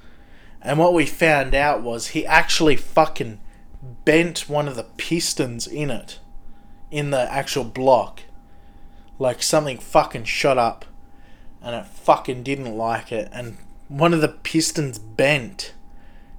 And 0.61 0.79
what 0.79 0.93
we 0.93 1.07
found 1.07 1.55
out 1.55 1.83
was 1.83 2.09
he 2.09 2.27
actually 2.27 2.77
fucking 2.77 3.41
bent 4.05 4.41
one 4.47 4.69
of 4.69 4.77
the 4.77 4.85
pistons 4.99 5.67
in 5.67 5.91
it, 5.91 6.19
in 6.91 7.13
the 7.13 7.33
actual 7.33 7.65
block. 7.65 8.21
Like 9.19 9.43
something 9.43 9.79
fucking 9.79 10.25
shot 10.25 10.59
up 10.59 10.85
and 11.63 11.75
it 11.75 11.87
fucking 11.87 12.43
didn't 12.43 12.77
like 12.77 13.11
it. 13.11 13.31
And 13.33 13.57
one 13.89 14.13
of 14.13 14.21
the 14.21 14.29
pistons 14.29 14.99
bent. 14.99 15.73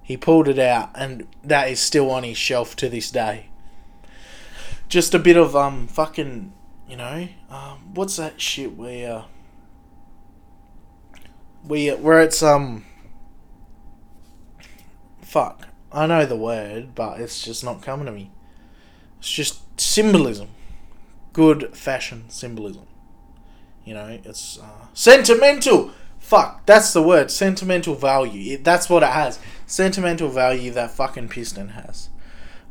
He 0.04 0.16
pulled 0.18 0.48
it 0.48 0.60
out 0.60 0.92
and 0.94 1.28
that 1.44 1.68
is 1.68 1.80
still 1.80 2.12
on 2.12 2.22
his 2.22 2.38
shelf 2.38 2.76
to 2.76 2.90
this 2.90 3.10
day. 3.10 3.48
Just 4.88 5.16
a 5.16 5.20
bit 5.20 5.36
of, 5.36 5.56
um, 5.56 5.88
fucking, 5.88 6.54
you 6.88 6.96
know, 6.96 7.28
um, 7.50 7.96
what's 7.96 8.18
that 8.18 8.40
shit 8.40 8.78
where, 8.78 9.26
we 11.70 11.90
where 11.90 12.20
it's 12.20 12.44
um 12.44 12.84
fuck. 15.22 15.68
I 15.92 16.06
know 16.08 16.26
the 16.26 16.36
word, 16.36 16.94
but 16.96 17.22
it's 17.22 17.44
just 17.44 17.64
not 17.64 17.82
coming 17.82 18.08
to 18.08 18.12
me. 18.12 18.32
It's 19.20 19.32
just 19.32 19.80
symbolism. 19.80 20.50
Good 21.34 21.76
fashion 21.76 22.26
symbolism. 22.30 22.88
You 23.86 23.94
know, 23.94 24.20
it's 24.24 24.60
uh, 24.60 24.88
sentimental. 24.94 25.92
Fuck, 26.20 26.66
that's 26.66 26.94
the 26.94 27.02
word. 27.02 27.32
Sentimental 27.32 27.96
value. 27.96 28.54
It, 28.54 28.64
that's 28.64 28.90
what 28.90 29.04
it 29.04 29.10
has. 29.10 29.40
Sentimental 29.66 30.30
value 30.30 30.72
that 30.72 30.92
fucking 30.92 31.30
piston 31.30 31.70
has. 31.70 32.10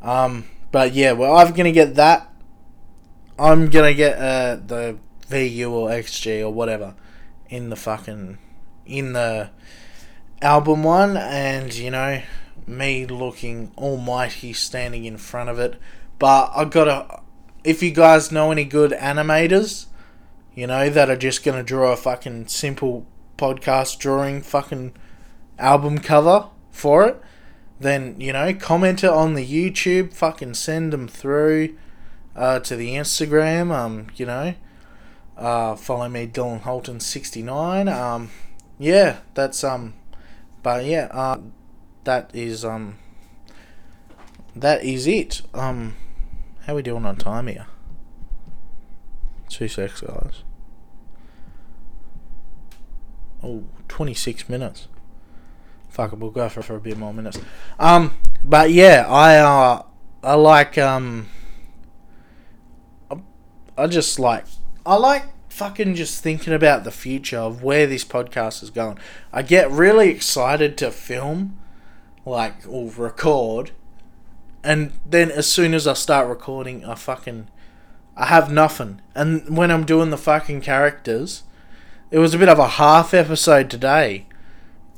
Um, 0.02 0.44
but 0.70 0.92
yeah, 0.92 1.12
well, 1.12 1.36
I'm 1.36 1.54
gonna 1.54 1.72
get 1.72 1.94
that. 1.94 2.32
I'm 3.38 3.70
gonna 3.70 3.94
get 3.94 4.18
uh, 4.18 4.56
the 4.64 4.98
VU 5.28 5.72
or 5.72 5.90
XG 5.90 6.42
or 6.42 6.50
whatever 6.52 6.94
in 7.48 7.70
the 7.70 7.76
fucking 7.76 8.38
in 8.88 9.12
the 9.12 9.50
album 10.42 10.82
one, 10.82 11.16
and 11.16 11.72
you 11.74 11.90
know 11.90 12.22
me 12.66 13.06
looking 13.06 13.72
almighty 13.78 14.52
standing 14.52 15.04
in 15.04 15.16
front 15.16 15.48
of 15.48 15.58
it. 15.58 15.76
But 16.18 16.50
I 16.54 16.64
gotta, 16.64 17.20
if 17.64 17.82
you 17.82 17.90
guys 17.90 18.32
know 18.32 18.50
any 18.50 18.64
good 18.64 18.92
animators, 18.92 19.86
you 20.54 20.66
know 20.66 20.90
that 20.90 21.10
are 21.10 21.16
just 21.16 21.44
gonna 21.44 21.62
draw 21.62 21.92
a 21.92 21.96
fucking 21.96 22.48
simple 22.48 23.06
podcast 23.36 23.98
drawing 23.98 24.42
fucking 24.42 24.92
album 25.58 25.98
cover 25.98 26.48
for 26.70 27.06
it, 27.06 27.20
then 27.80 28.20
you 28.20 28.32
know 28.32 28.52
comment 28.54 29.04
it 29.04 29.10
on 29.10 29.34
the 29.34 29.46
YouTube. 29.46 30.12
Fucking 30.12 30.54
send 30.54 30.92
them 30.92 31.08
through 31.08 31.76
uh, 32.34 32.60
to 32.60 32.76
the 32.76 32.94
Instagram. 32.94 33.70
Um, 33.70 34.08
you 34.16 34.26
know, 34.26 34.54
uh, 35.36 35.76
follow 35.76 36.08
me, 36.08 36.26
Dylan 36.26 36.60
Holton 36.60 37.00
sixty 37.00 37.42
nine. 37.42 37.88
Um, 37.88 38.30
yeah, 38.78 39.18
that's 39.34 39.62
um, 39.64 39.94
but 40.62 40.84
yeah, 40.84 41.08
uh, 41.10 41.40
that 42.04 42.30
is 42.34 42.64
um, 42.64 42.98
that 44.54 44.84
is 44.84 45.06
it. 45.06 45.42
Um, 45.54 45.96
how 46.66 46.74
we 46.74 46.82
doing 46.82 47.06
on 47.06 47.16
time 47.16 47.46
here? 47.46 47.66
Two 49.48 49.68
secs, 49.68 50.02
guys. 50.02 50.42
Oh, 53.42 53.64
26 53.88 54.48
minutes. 54.48 54.88
Fuck 55.88 56.12
it, 56.12 56.18
we'll 56.18 56.30
go 56.30 56.48
for, 56.48 56.62
for 56.62 56.76
a 56.76 56.80
bit 56.80 56.98
more 56.98 57.14
minutes. 57.14 57.40
Um, 57.78 58.18
but 58.44 58.70
yeah, 58.70 59.06
I 59.08 59.36
uh, 59.36 59.82
I 60.22 60.34
like 60.34 60.76
um, 60.76 61.28
I, 63.10 63.16
I 63.76 63.86
just 63.86 64.18
like 64.18 64.44
I 64.84 64.96
like 64.96 65.24
fucking 65.58 65.96
just 65.96 66.22
thinking 66.22 66.52
about 66.52 66.84
the 66.84 66.90
future 66.92 67.38
of 67.38 67.64
where 67.64 67.84
this 67.84 68.04
podcast 68.04 68.62
is 68.62 68.70
going. 68.70 68.96
I 69.32 69.42
get 69.42 69.68
really 69.68 70.08
excited 70.08 70.78
to 70.78 70.92
film, 70.92 71.58
like 72.24 72.54
or 72.68 72.90
record, 72.90 73.72
and 74.62 74.92
then 75.04 75.32
as 75.32 75.50
soon 75.50 75.74
as 75.74 75.88
I 75.88 75.94
start 75.94 76.28
recording, 76.28 76.84
I 76.84 76.94
fucking 76.94 77.48
I 78.16 78.26
have 78.26 78.52
nothing. 78.52 79.00
And 79.16 79.56
when 79.56 79.72
I'm 79.72 79.84
doing 79.84 80.10
the 80.10 80.16
fucking 80.16 80.60
characters, 80.60 81.42
it 82.12 82.18
was 82.20 82.34
a 82.34 82.38
bit 82.38 82.48
of 82.48 82.60
a 82.60 82.68
half 82.68 83.12
episode 83.12 83.68
today, 83.68 84.26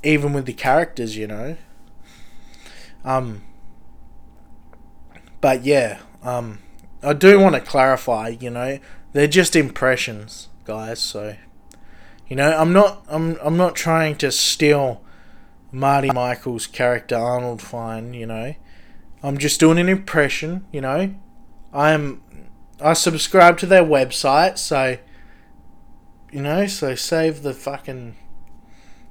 even 0.02 0.34
with 0.34 0.44
the 0.44 0.52
characters, 0.52 1.16
you 1.16 1.26
know. 1.26 1.56
Um, 3.02 3.42
but 5.40 5.64
yeah, 5.64 6.00
um, 6.22 6.58
I 7.02 7.14
do 7.14 7.40
want 7.40 7.54
to 7.54 7.62
clarify, 7.62 8.36
you 8.38 8.50
know, 8.50 8.78
they're 9.14 9.26
just 9.26 9.56
impressions, 9.56 10.48
guys. 10.70 11.00
So, 11.00 11.34
you 12.28 12.36
know, 12.36 12.56
I'm 12.56 12.72
not, 12.72 13.04
I'm, 13.08 13.36
I'm 13.42 13.56
not 13.56 13.74
trying 13.74 14.14
to 14.18 14.30
steal 14.30 15.02
Marty 15.72 16.10
Michael's 16.12 16.68
character 16.68 17.16
Arnold 17.16 17.60
Fine. 17.60 18.14
You 18.14 18.26
know, 18.26 18.54
I'm 19.20 19.36
just 19.36 19.58
doing 19.58 19.78
an 19.78 19.88
impression. 19.88 20.64
You 20.72 20.82
know, 20.82 21.14
I'm, 21.72 22.22
I 22.80 22.92
subscribe 22.92 23.58
to 23.58 23.66
their 23.66 23.82
website, 23.82 24.58
so 24.58 24.98
you 26.30 26.40
know, 26.40 26.68
so 26.68 26.94
save 26.94 27.42
the 27.42 27.52
fucking 27.52 28.14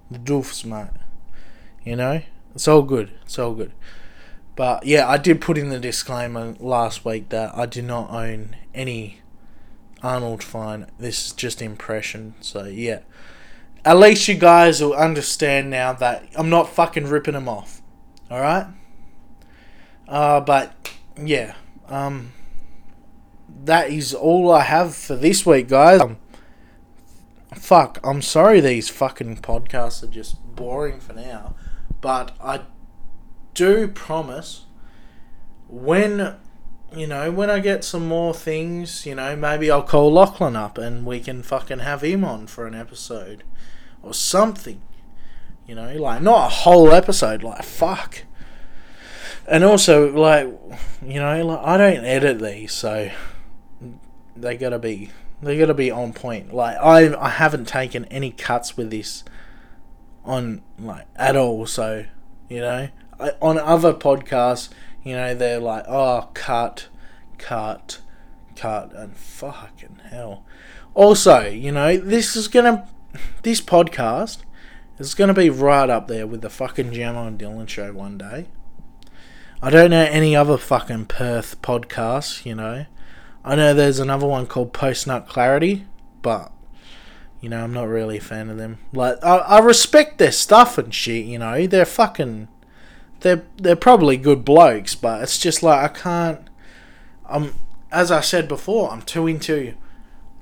the 0.09 0.17
doofs, 0.19 0.63
mate. 0.63 0.95
You 1.83 1.97
know, 1.97 2.21
it's 2.55 2.69
all 2.69 2.83
good. 2.83 3.11
It's 3.23 3.37
all 3.37 3.53
good. 3.53 3.73
But 4.55 4.85
yeah, 4.85 5.09
I 5.09 5.17
did 5.17 5.41
put 5.41 5.57
in 5.57 5.69
the 5.69 5.79
disclaimer 5.79 6.55
last 6.59 7.03
week 7.03 7.27
that 7.29 7.53
I 7.53 7.65
do 7.65 7.81
not 7.81 8.09
own 8.11 8.55
any 8.73 9.19
Arnold 10.01 10.43
Fine. 10.43 10.87
This 10.97 11.27
is 11.27 11.31
just 11.33 11.61
impression. 11.61 12.35
So 12.41 12.65
yeah, 12.65 12.99
at 13.85 13.97
least 13.97 14.27
you 14.27 14.35
guys 14.35 14.81
will 14.81 14.93
understand 14.93 15.69
now 15.69 15.93
that 15.93 16.25
I'm 16.35 16.49
not 16.49 16.69
fucking 16.69 17.07
ripping 17.07 17.33
them 17.33 17.49
off. 17.49 17.81
All 18.29 18.41
right. 18.41 18.67
Uh, 20.07 20.41
but 20.41 20.91
yeah, 21.21 21.55
um, 21.87 22.31
that 23.65 23.89
is 23.89 24.13
all 24.13 24.51
I 24.51 24.61
have 24.61 24.95
for 24.95 25.15
this 25.15 25.45
week, 25.45 25.67
guys. 25.67 26.01
Um, 26.01 26.17
fuck, 27.53 27.99
I'm 28.03 28.21
sorry 28.21 28.59
these 28.59 28.89
fucking 28.89 29.37
podcasts 29.37 30.03
are 30.03 30.07
just 30.07 30.37
boring 30.55 30.99
for 30.99 31.13
now, 31.13 31.55
but 32.01 32.35
I 32.41 32.61
do 33.53 33.87
promise 33.87 34.65
when 35.67 36.37
you 36.95 37.07
know, 37.07 37.31
when 37.31 37.49
I 37.49 37.59
get 37.59 37.83
some 37.83 38.07
more 38.07 38.33
things, 38.33 39.05
you 39.05 39.15
know, 39.15 39.35
maybe 39.35 39.69
I'll 39.69 39.83
call 39.83 40.11
Lachlan 40.11 40.55
up 40.55 40.77
and 40.77 41.05
we 41.05 41.19
can 41.19 41.43
fucking 41.43 41.79
have 41.79 42.03
him 42.03 42.23
on 42.23 42.47
for 42.47 42.65
an 42.65 42.75
episode 42.75 43.43
or 44.01 44.13
something. 44.13 44.81
You 45.67 45.75
know, 45.75 45.93
like 45.95 46.21
not 46.21 46.47
a 46.47 46.49
whole 46.49 46.91
episode, 46.91 47.43
like 47.43 47.63
fuck. 47.63 48.23
And 49.47 49.63
also, 49.63 50.11
like, 50.11 50.47
you 51.05 51.19
know, 51.19 51.45
like 51.45 51.59
I 51.63 51.77
don't 51.77 52.05
edit 52.05 52.39
these, 52.39 52.71
so 52.71 53.11
they 54.35 54.57
gotta 54.57 54.79
be 54.79 55.11
they 55.41 55.57
gotta 55.57 55.73
be 55.73 55.91
on 55.91 56.13
point. 56.13 56.53
Like 56.53 56.77
I 56.77 57.15
I 57.15 57.29
haven't 57.29 57.67
taken 57.67 58.05
any 58.05 58.31
cuts 58.31 58.77
with 58.77 58.89
this 58.89 59.23
on 60.25 60.63
like 60.79 61.05
at 61.15 61.35
all. 61.35 61.65
So 61.67 62.05
you 62.47 62.61
know, 62.61 62.89
I, 63.19 63.31
on 63.41 63.59
other 63.59 63.93
podcasts, 63.93 64.69
you 65.03 65.15
know, 65.15 65.33
they're 65.33 65.59
like, 65.59 65.85
oh, 65.87 66.29
cut, 66.33 66.87
cut, 67.37 67.99
cut, 68.55 68.93
and 68.93 69.15
fucking 69.15 70.01
hell. 70.09 70.43
Also, 70.93 71.47
you 71.47 71.71
know, 71.71 71.97
this 71.97 72.35
is 72.35 72.47
gonna 72.47 72.87
this 73.43 73.61
podcast 73.61 74.39
is 74.97 75.15
gonna 75.15 75.33
be 75.33 75.49
right 75.49 75.89
up 75.89 76.07
there 76.07 76.27
with 76.27 76.41
the 76.41 76.49
fucking 76.49 76.91
Jammo 76.91 77.27
and 77.27 77.39
Dylan 77.39 77.67
show 77.67 77.93
one 77.93 78.17
day. 78.17 78.47
I 79.61 79.69
don't 79.69 79.91
know 79.91 80.05
any 80.05 80.35
other 80.35 80.57
fucking 80.57 81.05
Perth 81.05 81.61
podcasts, 81.61 82.45
you 82.45 82.55
know. 82.55 82.85
I 83.43 83.55
know 83.55 83.73
there's 83.73 83.99
another 83.99 84.27
one 84.27 84.45
called 84.45 84.73
Post 84.73 85.07
Nut 85.07 85.27
Clarity, 85.27 85.85
but 86.21 86.51
you 87.41 87.49
know, 87.49 87.63
I'm 87.63 87.73
not 87.73 87.87
really 87.87 88.17
a 88.17 88.21
fan 88.21 88.49
of 88.49 88.57
them. 88.57 88.79
Like, 88.91 89.23
I, 89.23 89.37
I 89.37 89.59
respect 89.59 90.17
their 90.17 90.31
stuff 90.31 90.77
and 90.77 90.93
shit. 90.93 91.25
You 91.25 91.39
know, 91.39 91.67
they're 91.67 91.85
fucking, 91.85 92.49
they're 93.21 93.43
they're 93.57 93.75
probably 93.75 94.17
good 94.17 94.45
blokes, 94.45 94.95
but 94.95 95.21
it's 95.21 95.37
just 95.37 95.63
like 95.63 95.83
I 95.83 95.93
can't. 95.93 96.47
I'm, 97.25 97.55
as 97.91 98.11
I 98.11 98.21
said 98.21 98.47
before, 98.47 98.91
I'm 98.91 99.01
too 99.01 99.27
into 99.27 99.75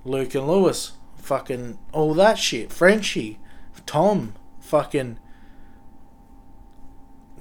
Luke 0.06 0.36
and 0.36 0.48
Lewis, 0.48 0.94
fucking 1.18 1.78
all 1.92 2.14
that 2.14 2.38
shit. 2.38 2.72
Frenchie, 2.72 3.40
Tom, 3.86 4.36
fucking 4.62 5.20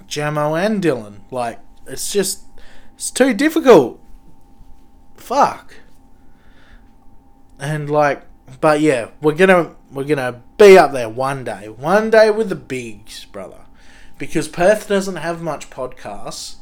Jammo 0.09 0.59
and 0.59 0.83
Dylan. 0.83 1.21
Like, 1.31 1.61
it's 1.87 2.13
just, 2.13 2.45
it's 2.95 3.11
too 3.11 3.35
difficult 3.35 4.01
fuck. 5.27 5.75
And 7.59 7.91
like, 7.91 8.23
but 8.61 8.81
yeah, 8.81 9.11
we're 9.21 9.35
gonna 9.35 9.75
we're 9.91 10.05
gonna 10.05 10.43
be 10.57 10.79
up 10.79 10.93
there 10.93 11.09
one 11.09 11.43
day, 11.45 11.69
one 11.69 12.11
day 12.11 12.31
with 12.31 12.49
the 12.49 12.55
bigs, 12.55 13.25
brother, 13.25 13.66
because 14.19 14.49
Perth 14.49 14.89
doesn't 14.89 15.17
have 15.17 15.43
much 15.43 15.71
podcasts, 15.71 16.57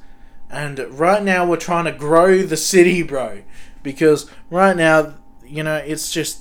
and 0.51 0.79
right 0.91 1.23
now 1.23 1.47
we're 1.47 1.57
trying 1.57 1.85
to 1.85 1.93
grow 1.93 2.43
the 2.43 2.57
city, 2.57 3.03
bro. 3.03 3.43
Because 3.83 4.31
right 4.51 4.77
now, 4.77 5.15
you 5.45 5.63
know, 5.63 5.77
it's 5.77 6.11
just 6.11 6.41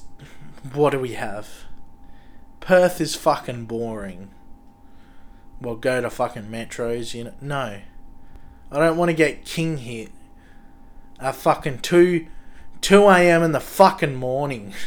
what 0.73 0.91
do 0.91 0.99
we 0.99 1.13
have? 1.13 1.49
Perth 2.59 3.01
is 3.01 3.15
fucking 3.15 3.65
boring. 3.65 4.31
Well, 5.59 5.75
go 5.75 6.01
to 6.01 6.09
fucking 6.09 6.43
metros, 6.43 7.13
you 7.13 7.25
know. 7.25 7.33
No, 7.41 7.81
I 8.71 8.79
don't 8.79 8.97
want 8.97 9.09
to 9.09 9.13
get 9.13 9.45
king 9.45 9.77
hit 9.77 10.11
at 11.19 11.35
fucking 11.35 11.79
2 11.79 12.27
2 12.81 13.09
a.m. 13.09 13.43
in 13.43 13.51
the 13.51 13.59
fucking 13.59 14.15
morning. 14.15 14.73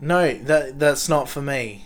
No, 0.00 0.34
that 0.34 0.78
that's 0.78 1.08
not 1.08 1.30
for 1.30 1.40
me. 1.40 1.84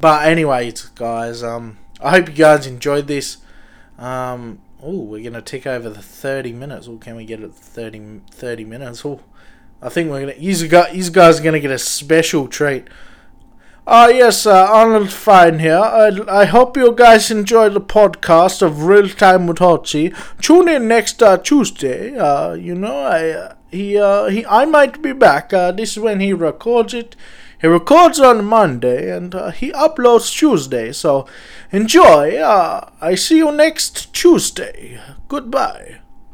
But 0.00 0.26
anyways, 0.26 0.86
guys, 0.90 1.42
um, 1.42 1.78
I 2.00 2.10
hope 2.10 2.28
you 2.28 2.34
guys 2.34 2.66
enjoyed 2.66 3.06
this. 3.06 3.38
Um, 3.98 4.60
oh, 4.82 5.02
we're 5.02 5.24
gonna 5.24 5.42
tick 5.42 5.66
over 5.66 5.90
the 5.90 6.02
30 6.02 6.52
minutes. 6.52 6.86
Or 6.86 6.98
can 6.98 7.16
we 7.16 7.24
get 7.24 7.40
it 7.40 7.54
30 7.54 8.20
30 8.30 8.64
minutes? 8.64 9.04
Oh, 9.04 9.20
I 9.82 9.88
think 9.88 10.10
we're 10.10 10.20
gonna. 10.20 10.38
These 10.38 10.62
guys, 10.64 10.92
these 10.92 11.10
guys 11.10 11.40
are 11.40 11.42
gonna 11.42 11.60
get 11.60 11.70
a 11.70 11.78
special 11.78 12.48
treat. 12.48 12.88
Oh 13.90 14.04
uh, 14.04 14.08
yes, 14.08 14.44
uh, 14.44 14.66
Arnold 14.70 15.10
Fine 15.10 15.60
here. 15.60 15.78
I, 15.78 16.10
I 16.28 16.44
hope 16.44 16.76
you 16.76 16.92
guys 16.92 17.30
enjoyed 17.30 17.72
the 17.72 17.80
podcast 17.80 18.60
of 18.60 18.84
Real 18.84 19.08
Time 19.08 19.46
with 19.46 19.56
Holtzy. 19.56 20.14
Tune 20.42 20.68
in 20.68 20.88
next 20.88 21.22
uh, 21.22 21.38
Tuesday. 21.38 22.14
Uh, 22.14 22.52
you 22.52 22.74
know, 22.74 22.94
I 22.94 23.30
uh, 23.30 23.54
he 23.70 23.96
uh, 23.96 24.26
he 24.26 24.44
I 24.44 24.66
might 24.66 25.00
be 25.00 25.12
back. 25.12 25.54
Uh, 25.54 25.72
this 25.72 25.92
is 25.92 26.00
when 26.00 26.20
he 26.20 26.34
records 26.34 26.92
it. 26.92 27.16
He 27.60 27.66
records 27.66 28.20
on 28.20 28.44
Monday 28.44 29.10
and 29.14 29.34
uh, 29.34 29.50
he 29.50 29.72
uploads 29.72 30.32
Tuesday, 30.32 30.92
so 30.92 31.26
enjoy. 31.72 32.36
Uh, 32.36 32.88
I 33.00 33.16
see 33.16 33.38
you 33.38 33.50
next 33.50 34.12
Tuesday. 34.14 35.00
Goodbye. 35.26 35.98